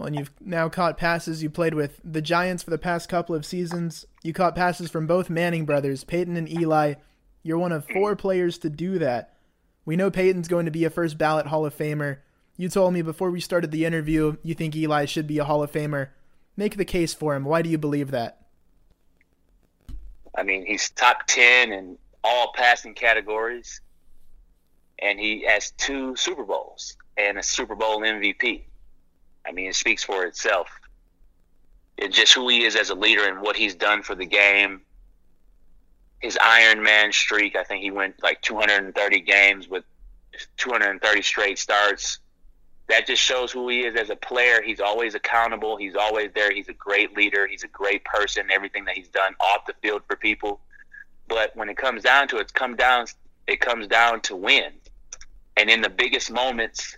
Well, 0.00 0.06
and 0.06 0.16
you've 0.16 0.30
now 0.40 0.70
caught 0.70 0.96
passes. 0.96 1.42
You 1.42 1.50
played 1.50 1.74
with 1.74 2.00
the 2.02 2.22
Giants 2.22 2.62
for 2.62 2.70
the 2.70 2.78
past 2.78 3.10
couple 3.10 3.34
of 3.34 3.44
seasons. 3.44 4.06
You 4.22 4.32
caught 4.32 4.56
passes 4.56 4.90
from 4.90 5.06
both 5.06 5.28
Manning 5.28 5.66
brothers, 5.66 6.04
Peyton 6.04 6.38
and 6.38 6.50
Eli. 6.50 6.94
You're 7.42 7.58
one 7.58 7.70
of 7.70 7.86
four 7.86 8.16
players 8.16 8.56
to 8.60 8.70
do 8.70 8.98
that. 8.98 9.36
We 9.84 9.96
know 9.96 10.10
Peyton's 10.10 10.48
going 10.48 10.64
to 10.64 10.70
be 10.70 10.86
a 10.86 10.90
first 10.90 11.18
ballot 11.18 11.48
Hall 11.48 11.66
of 11.66 11.76
Famer. 11.76 12.20
You 12.56 12.70
told 12.70 12.94
me 12.94 13.02
before 13.02 13.30
we 13.30 13.42
started 13.42 13.72
the 13.72 13.84
interview 13.84 14.38
you 14.42 14.54
think 14.54 14.74
Eli 14.74 15.04
should 15.04 15.26
be 15.26 15.36
a 15.36 15.44
Hall 15.44 15.62
of 15.62 15.70
Famer. 15.70 16.08
Make 16.56 16.78
the 16.78 16.86
case 16.86 17.12
for 17.12 17.34
him. 17.34 17.44
Why 17.44 17.60
do 17.60 17.68
you 17.68 17.76
believe 17.76 18.10
that? 18.10 18.46
I 20.34 20.44
mean, 20.44 20.64
he's 20.64 20.88
top 20.88 21.26
10 21.26 21.72
in 21.72 21.98
all 22.24 22.54
passing 22.54 22.94
categories, 22.94 23.82
and 24.98 25.20
he 25.20 25.44
has 25.44 25.72
two 25.72 26.16
Super 26.16 26.44
Bowls 26.44 26.96
and 27.18 27.36
a 27.36 27.42
Super 27.42 27.74
Bowl 27.74 28.00
MVP. 28.00 28.62
I 29.46 29.52
mean, 29.52 29.68
it 29.68 29.74
speaks 29.74 30.02
for 30.02 30.24
itself. 30.24 30.68
It's 31.96 32.16
just 32.16 32.32
who 32.32 32.48
he 32.48 32.64
is 32.64 32.76
as 32.76 32.90
a 32.90 32.94
leader 32.94 33.26
and 33.26 33.40
what 33.40 33.56
he's 33.56 33.74
done 33.74 34.02
for 34.02 34.14
the 34.14 34.26
game. 34.26 34.82
His 36.20 36.38
Iron 36.42 36.82
Man 36.82 37.12
streak, 37.12 37.56
I 37.56 37.64
think 37.64 37.82
he 37.82 37.90
went 37.90 38.22
like 38.22 38.40
230 38.42 39.20
games 39.20 39.68
with 39.68 39.84
230 40.56 41.22
straight 41.22 41.58
starts. 41.58 42.18
That 42.88 43.06
just 43.06 43.22
shows 43.22 43.52
who 43.52 43.68
he 43.68 43.84
is 43.84 43.94
as 43.96 44.10
a 44.10 44.16
player. 44.16 44.62
He's 44.62 44.80
always 44.80 45.14
accountable. 45.14 45.76
He's 45.76 45.94
always 45.94 46.30
there. 46.34 46.52
He's 46.52 46.68
a 46.68 46.72
great 46.72 47.16
leader. 47.16 47.46
He's 47.46 47.62
a 47.62 47.68
great 47.68 48.04
person. 48.04 48.50
Everything 48.50 48.84
that 48.86 48.96
he's 48.96 49.08
done 49.08 49.34
off 49.38 49.66
the 49.66 49.74
field 49.80 50.02
for 50.08 50.16
people. 50.16 50.60
But 51.28 51.54
when 51.54 51.68
it 51.68 51.76
comes 51.76 52.02
down 52.02 52.28
to 52.28 52.38
it, 52.38 52.52
come 52.52 52.76
down 52.76 53.06
it 53.46 53.60
comes 53.60 53.86
down 53.86 54.20
to 54.22 54.36
win. 54.36 54.72
And 55.56 55.70
in 55.70 55.82
the 55.82 55.88
biggest 55.88 56.30
moments 56.30 56.96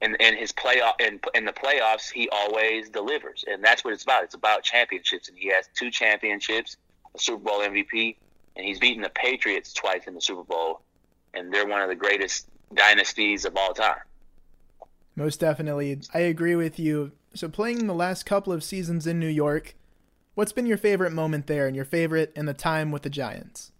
in, 0.00 0.14
in 0.16 0.36
his 0.36 0.52
playoff 0.52 1.00
in, 1.00 1.20
in 1.34 1.44
the 1.44 1.52
playoffs, 1.52 2.10
he 2.10 2.28
always 2.30 2.88
delivers. 2.88 3.44
And 3.46 3.62
that's 3.62 3.84
what 3.84 3.92
it's 3.92 4.04
about. 4.04 4.24
It's 4.24 4.34
about 4.34 4.62
championships. 4.62 5.28
And 5.28 5.36
he 5.36 5.48
has 5.48 5.68
two 5.74 5.90
championships, 5.90 6.76
a 7.14 7.18
Super 7.18 7.42
Bowl 7.42 7.60
MVP, 7.60 8.16
and 8.56 8.64
he's 8.64 8.78
beaten 8.78 9.02
the 9.02 9.10
Patriots 9.10 9.72
twice 9.72 10.06
in 10.06 10.14
the 10.14 10.20
Super 10.20 10.44
Bowl. 10.44 10.82
And 11.34 11.52
they're 11.52 11.66
one 11.66 11.82
of 11.82 11.88
the 11.88 11.96
greatest 11.96 12.46
dynasties 12.74 13.44
of 13.44 13.56
all 13.56 13.74
time. 13.74 14.00
Most 15.16 15.40
definitely. 15.40 16.00
I 16.14 16.20
agree 16.20 16.54
with 16.54 16.78
you. 16.78 17.12
So 17.34 17.48
playing 17.48 17.86
the 17.86 17.94
last 17.94 18.24
couple 18.24 18.52
of 18.52 18.62
seasons 18.62 19.06
in 19.06 19.18
New 19.18 19.28
York, 19.28 19.74
What's 20.38 20.52
been 20.52 20.66
your 20.66 20.78
favorite 20.78 21.12
moment 21.12 21.48
there 21.48 21.66
and 21.66 21.74
your 21.74 21.84
favorite 21.84 22.32
in 22.36 22.46
the 22.46 22.54
time 22.54 22.92
with 22.92 23.02
the 23.02 23.10
Giants? 23.10 23.72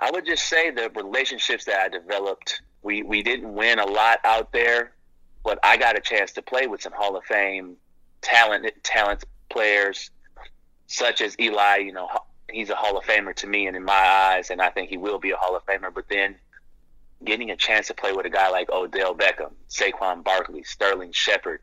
I 0.00 0.10
would 0.10 0.24
just 0.24 0.46
say 0.46 0.70
the 0.70 0.90
relationships 0.94 1.66
that 1.66 1.78
I 1.78 1.88
developed. 1.90 2.62
We 2.82 3.02
we 3.02 3.22
didn't 3.22 3.52
win 3.52 3.78
a 3.78 3.86
lot 3.86 4.20
out 4.24 4.52
there, 4.52 4.92
but 5.44 5.58
I 5.62 5.76
got 5.76 5.96
a 5.96 6.00
chance 6.00 6.32
to 6.32 6.42
play 6.42 6.66
with 6.66 6.82
some 6.82 6.92
Hall 6.92 7.16
of 7.16 7.24
Fame 7.24 7.76
talent 8.20 8.66
talent 8.82 9.24
players, 9.50 10.10
such 10.86 11.20
as 11.20 11.36
Eli. 11.40 11.78
You 11.78 11.92
know, 11.92 12.08
he's 12.50 12.70
a 12.70 12.76
Hall 12.76 12.96
of 12.96 13.04
Famer 13.04 13.34
to 13.36 13.46
me 13.46 13.66
and 13.66 13.76
in 13.76 13.84
my 13.84 13.92
eyes, 13.92 14.50
and 14.50 14.60
I 14.62 14.70
think 14.70 14.90
he 14.90 14.96
will 14.96 15.18
be 15.18 15.30
a 15.30 15.36
Hall 15.36 15.56
of 15.56 15.64
Famer. 15.66 15.92
But 15.92 16.08
then 16.08 16.36
getting 17.24 17.50
a 17.50 17.56
chance 17.56 17.88
to 17.88 17.94
play 17.94 18.12
with 18.12 18.26
a 18.26 18.30
guy 18.30 18.48
like 18.50 18.70
Odell 18.70 19.14
Beckham, 19.14 19.52
Saquon 19.68 20.22
Barkley, 20.22 20.62
Sterling 20.62 21.10
Shepard, 21.12 21.60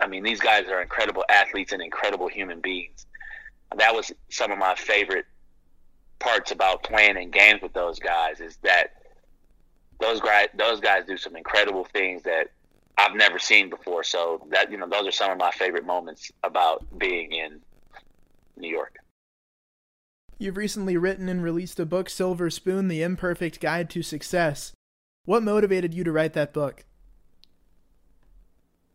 I 0.00 0.06
mean, 0.06 0.24
these 0.24 0.40
guys 0.40 0.66
are 0.68 0.82
incredible 0.82 1.24
athletes 1.28 1.72
and 1.72 1.80
incredible 1.80 2.28
human 2.28 2.60
beings. 2.60 3.06
That 3.76 3.94
was 3.94 4.12
some 4.28 4.50
of 4.50 4.58
my 4.58 4.74
favorite 4.74 5.26
parts 6.18 6.50
about 6.50 6.82
playing 6.82 7.16
in 7.16 7.30
games 7.30 7.62
with 7.62 7.72
those 7.72 7.98
guys 7.98 8.40
is 8.40 8.56
that 8.62 8.94
those 10.00 10.20
guys 10.20 10.48
those 10.56 10.80
guys 10.80 11.04
do 11.06 11.16
some 11.16 11.36
incredible 11.36 11.84
things 11.84 12.22
that 12.22 12.48
I've 12.96 13.14
never 13.16 13.38
seen 13.38 13.70
before. 13.70 14.04
So 14.04 14.46
that 14.50 14.70
you 14.70 14.76
know, 14.76 14.88
those 14.88 15.06
are 15.06 15.12
some 15.12 15.30
of 15.30 15.38
my 15.38 15.50
favorite 15.50 15.86
moments 15.86 16.30
about 16.42 16.86
being 16.98 17.32
in 17.32 17.60
New 18.56 18.68
York. 18.68 18.96
You've 20.38 20.56
recently 20.56 20.96
written 20.96 21.28
and 21.28 21.42
released 21.42 21.78
a 21.80 21.86
book, 21.86 22.10
Silver 22.10 22.50
Spoon: 22.50 22.88
The 22.88 23.02
Imperfect 23.02 23.60
Guide 23.60 23.88
to 23.90 24.02
Success. 24.02 24.72
What 25.24 25.42
motivated 25.42 25.94
you 25.94 26.04
to 26.04 26.12
write 26.12 26.34
that 26.34 26.52
book? 26.52 26.84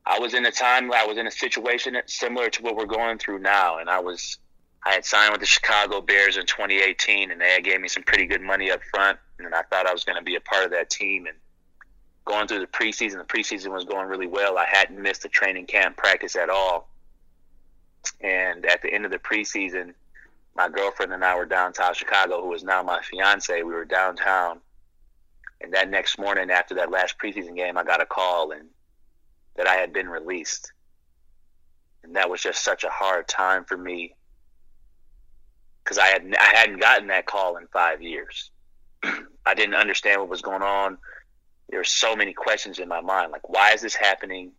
I 0.05 0.19
was 0.19 0.33
in 0.33 0.45
a 0.45 0.51
time 0.51 0.91
I 0.91 1.05
was 1.05 1.17
in 1.17 1.27
a 1.27 1.31
situation 1.31 1.95
similar 2.07 2.49
to 2.49 2.61
what 2.63 2.75
we're 2.75 2.85
going 2.85 3.19
through 3.19 3.39
now, 3.39 3.77
and 3.77 3.89
I 3.89 3.99
was 3.99 4.37
I 4.85 4.93
had 4.93 5.05
signed 5.05 5.31
with 5.31 5.41
the 5.41 5.47
Chicago 5.47 6.01
Bears 6.01 6.37
in 6.37 6.45
2018, 6.45 7.31
and 7.31 7.41
they 7.41 7.59
gave 7.61 7.81
me 7.81 7.87
some 7.87 8.03
pretty 8.03 8.25
good 8.25 8.41
money 8.41 8.71
up 8.71 8.81
front, 8.83 9.19
and 9.45 9.55
I 9.55 9.61
thought 9.63 9.87
I 9.87 9.93
was 9.93 10.03
going 10.03 10.17
to 10.17 10.23
be 10.23 10.35
a 10.35 10.41
part 10.41 10.65
of 10.65 10.71
that 10.71 10.89
team. 10.89 11.25
And 11.25 11.37
going 12.25 12.47
through 12.47 12.59
the 12.59 12.67
preseason, 12.67 13.17
the 13.17 13.23
preseason 13.23 13.71
was 13.71 13.85
going 13.85 14.07
really 14.07 14.27
well. 14.27 14.57
I 14.57 14.65
hadn't 14.67 15.01
missed 15.01 15.25
a 15.25 15.29
training 15.29 15.65
camp 15.65 15.97
practice 15.97 16.35
at 16.35 16.49
all, 16.49 16.89
and 18.21 18.65
at 18.65 18.81
the 18.81 18.93
end 18.93 19.05
of 19.05 19.11
the 19.11 19.19
preseason, 19.19 19.93
my 20.55 20.69
girlfriend 20.69 21.13
and 21.13 21.23
I 21.23 21.35
were 21.35 21.45
downtown 21.45 21.93
Chicago, 21.93 22.41
who 22.41 22.53
is 22.53 22.63
now 22.63 22.83
my 22.83 23.01
fiance. 23.01 23.63
We 23.63 23.73
were 23.73 23.85
downtown, 23.85 24.59
and 25.61 25.73
that 25.73 25.89
next 25.89 26.19
morning, 26.19 26.51
after 26.51 26.75
that 26.75 26.91
last 26.91 27.15
preseason 27.17 27.55
game, 27.55 27.77
I 27.77 27.83
got 27.83 28.01
a 28.01 28.05
call 28.05 28.51
and 28.51 28.67
that 29.55 29.67
I 29.67 29.75
had 29.75 29.93
been 29.93 30.09
released, 30.09 30.71
and 32.03 32.15
that 32.15 32.29
was 32.29 32.41
just 32.41 32.63
such 32.63 32.83
a 32.83 32.89
hard 32.89 33.27
time 33.27 33.65
for 33.65 33.77
me 33.77 34.15
because 35.83 35.97
I 35.97 36.07
had 36.07 36.35
I 36.39 36.55
hadn't 36.55 36.79
gotten 36.79 37.07
that 37.07 37.25
call 37.25 37.57
in 37.57 37.67
five 37.67 38.01
years. 38.01 38.51
I 39.03 39.53
didn't 39.55 39.75
understand 39.75 40.19
what 40.21 40.29
was 40.29 40.41
going 40.41 40.61
on. 40.61 40.97
There 41.69 41.79
were 41.79 41.83
so 41.83 42.15
many 42.15 42.33
questions 42.33 42.79
in 42.79 42.87
my 42.87 43.01
mind, 43.01 43.31
like 43.31 43.47
why 43.49 43.73
is 43.73 43.81
this 43.81 43.95
happening? 43.95 44.51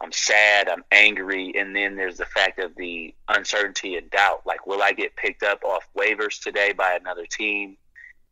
I'm 0.00 0.12
sad, 0.12 0.68
I'm 0.68 0.84
angry, 0.90 1.54
and 1.56 1.74
then 1.74 1.96
there's 1.96 2.18
the 2.18 2.26
fact 2.26 2.58
of 2.58 2.74
the 2.76 3.14
uncertainty 3.28 3.96
and 3.96 4.10
doubt. 4.10 4.42
Like, 4.44 4.66
will 4.66 4.82
I 4.82 4.92
get 4.92 5.16
picked 5.16 5.42
up 5.42 5.64
off 5.64 5.88
waivers 5.96 6.42
today 6.42 6.72
by 6.72 6.98
another 7.00 7.24
team? 7.24 7.76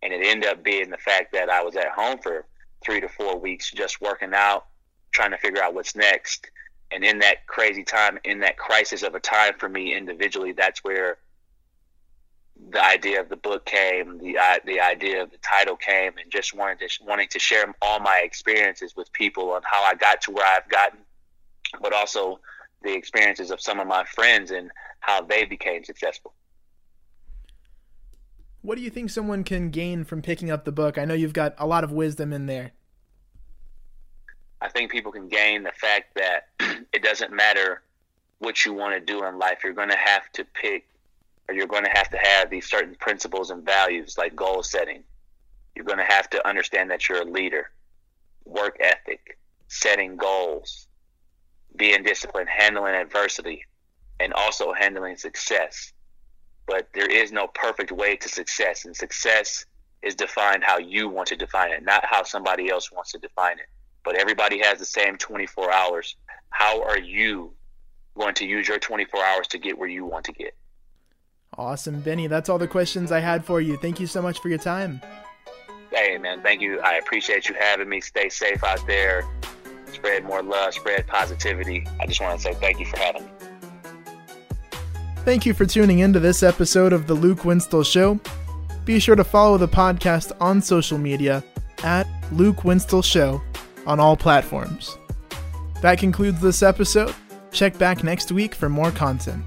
And 0.03 0.13
it 0.13 0.27
ended 0.27 0.51
up 0.51 0.63
being 0.63 0.91
the 0.91 0.99
fact 0.99 1.33
that 1.33 1.49
I 1.49 1.63
was 1.63 1.77
at 1.77 1.89
home 1.89 2.19
for 2.19 2.45
three 2.85 3.01
to 3.01 3.09
four 3.09 3.39
weeks 3.39 3.71
just 3.71 4.03
working 4.03 4.33
out, 4.35 4.67
trying 5.13 5.31
to 5.31 5.39
figure 5.39 5.63
out 5.63 5.73
what's 5.73 5.97
next. 5.97 6.51
And 6.91 7.05
in 7.05 7.21
that 7.21 7.47
crazy 7.47 7.85
time, 7.85 8.19
in 8.25 8.41
that 8.41 8.59
crisis 8.59 9.03
of 9.03 9.15
a 9.15 9.21
time 9.21 9.55
for 9.59 9.69
me 9.69 9.97
individually, 9.97 10.53
that's 10.53 10.85
where 10.85 11.19
the 12.71 12.85
idea 12.85 13.21
of 13.21 13.29
the 13.29 13.37
book 13.37 13.65
came, 13.67 14.19
the 14.19 14.39
uh, 14.39 14.59
the 14.65 14.81
idea 14.81 15.23
of 15.23 15.31
the 15.31 15.39
title 15.39 15.77
came, 15.77 16.13
and 16.19 16.31
just 16.31 16.55
wanted 16.55 16.79
to 16.81 17.05
wanting 17.05 17.29
to 17.29 17.39
share 17.39 17.75
all 17.83 18.01
my 18.01 18.21
experiences 18.25 18.95
with 18.97 19.13
people 19.13 19.51
on 19.51 19.63
how 19.65 19.83
I 19.83 19.95
got 19.95 20.21
to 20.23 20.31
where 20.31 20.47
I've 20.47 20.69
gotten, 20.69 21.01
but 21.81 21.93
also 21.93 22.41
the 22.83 22.95
experiences 22.95 23.51
of 23.51 23.61
some 23.61 23.81
of 23.81 23.87
my 23.87 24.05
friends 24.05 24.51
and 24.51 24.71
how 25.01 25.23
they 25.23 25.45
became 25.45 25.85
successful. 25.85 26.33
What 28.63 28.77
do 28.77 28.83
you 28.83 28.91
think 28.91 29.11
someone 29.11 29.43
can 29.43 29.71
gain 29.71 30.05
from 30.05 30.23
picking 30.23 30.51
up 30.51 30.65
the 30.65 30.73
book? 30.73 30.97
I 30.97 31.05
know 31.05 31.15
you've 31.15 31.33
got 31.33 31.55
a 31.59 31.67
lot 31.67 31.83
of 31.83 31.91
wisdom 31.91 32.33
in 32.33 32.47
there. 32.47 32.73
I 34.61 34.69
think 34.69 34.93
people 34.93 35.11
can 35.11 35.29
gain 35.29 35.65
the 35.65 35.73
fact 35.73 36.15
that 36.15 36.49
it 36.93 37.03
doesn't 37.03 37.33
matter 37.33 37.83
what 38.39 38.65
you 38.65 38.73
want 38.73 38.95
to 38.95 39.01
do 39.01 39.25
in 39.25 39.39
life. 39.39 39.59
You're 39.65 39.73
going 39.73 39.91
to 39.91 39.97
have 39.97 40.31
to 40.33 40.45
pick, 40.45 40.87
you're 41.51 41.67
going 41.67 41.85
to 41.85 41.91
have 41.95 42.11
to 42.11 42.19
have 42.19 42.51
these 42.51 42.69
certain 42.69 42.95
principles 42.97 43.51
and 43.51 43.65
values 43.65 44.17
like 44.17 44.35
goal 44.37 44.63
setting. 44.63 45.03
You're 45.75 45.85
going 45.85 45.99
to 45.99 46.05
have 46.05 46.31
to 46.31 46.47
understand 46.47 46.91
that 46.91 47.09
you're 47.09 47.23
a 47.23 47.25
leader, 47.25 47.71
work 48.45 48.77
ethic, 48.81 49.39
setting 49.69 50.17
goals, 50.17 50.87
being 51.77 52.03
disciplined, 52.03 52.49
handling 52.49 52.95
adversity, 52.95 53.65
and 54.21 54.33
also 54.33 54.73
handling 54.73 55.17
success 55.17 55.93
but 56.67 56.89
there 56.95 57.11
is 57.11 57.33
no 57.33 57.49
perfect 57.49 57.93
way 57.93 58.17
to 58.17 58.29
success. 58.29 58.85
And 58.85 58.97
success 58.97 59.67
is 60.03 60.15
defined 60.15 60.65
how 60.65 60.79
you 60.79 61.09
want 61.09 61.29
to 61.29 61.37
define 61.37 61.73
it, 61.73 61.85
not 61.85 62.05
how 62.05 62.23
somebody 62.23 62.71
else 62.71 62.91
wants 62.93 63.13
to 63.13 63.19
define 63.19 63.59
it. 63.59 63.67
But 64.05 64.17
everybody 64.17 64.61
has 64.61 64.79
the 64.79 64.85
same 64.85 65.17
24 65.17 65.73
hours. 65.73 66.17
How 66.51 66.83
are 66.83 66.99
you 66.99 67.53
going 68.17 68.35
to 68.35 68.47
use 68.47 68.69
your 68.69 68.79
24 68.79 69.25
hours 69.25 69.49
to 69.49 69.59
get 69.59 69.79
where 69.79 69.89
you 69.89 70.05
want 70.05 70.25
to 70.27 70.33
get? 70.33 70.55
Awesome, 71.59 72.01
Bennie. 72.01 72.27
That's 72.29 72.49
all 72.49 72.59
the 72.59 72.69
questions 72.69 73.13
I 73.13 73.21
had 73.21 73.45
for 73.45 73.61
you. 73.61 73.77
Thank 73.77 74.01
you 74.01 74.07
so 74.07 74.23
much 74.23 74.39
for 74.41 74.49
your 74.49 74.59
time. 74.59 75.01
Hey, 75.93 76.17
man. 76.19 76.43
Thank 76.43 76.63
you. 76.63 76.81
I 76.81 76.95
appreciate 76.95 77.49
you 77.49 77.55
having 77.55 77.89
me. 77.89 78.01
Stay 78.01 78.29
safe 78.29 78.65
out 78.65 78.87
there. 78.87 79.25
Spread 79.93 80.25
more 80.25 80.43
love, 80.43 80.73
spread 80.73 81.07
positivity. 81.07 81.87
I 82.01 82.07
just 82.07 82.21
want 82.21 82.41
to 82.41 82.43
say 82.43 82.55
thank 82.55 82.81
you 82.81 82.87
for 82.87 82.99
having 82.99 83.27
me. 83.27 83.31
Thank 85.25 85.45
you 85.45 85.55
for 85.55 85.67
tuning 85.67 86.01
in 86.01 86.13
to 86.15 86.21
this 86.21 86.43
episode 86.43 86.93
of 86.93 87.07
The 87.07 87.15
Luke 87.15 87.41
Winstel 87.45 87.85
Show. 87.85 88.19
Be 88.85 88.99
sure 88.99 89.15
to 89.15 89.23
follow 89.23 89.59
the 89.59 89.69
podcast 89.69 90.33
on 90.41 90.61
social 90.63 90.99
media 90.99 91.45
at 91.85 92.09
Luke 92.33 92.65
Winstel 92.65 93.05
Show 93.05 93.41
on 93.87 94.01
all 94.01 94.17
platforms. 94.17 94.97
That 95.83 95.99
concludes 95.99 96.41
this 96.41 96.63
episode. 96.63 97.15
Check 97.53 97.77
back 97.77 98.03
next 98.03 98.33
week 98.33 98.55
for 98.55 98.69
more 98.69 98.91
content. 98.91 99.45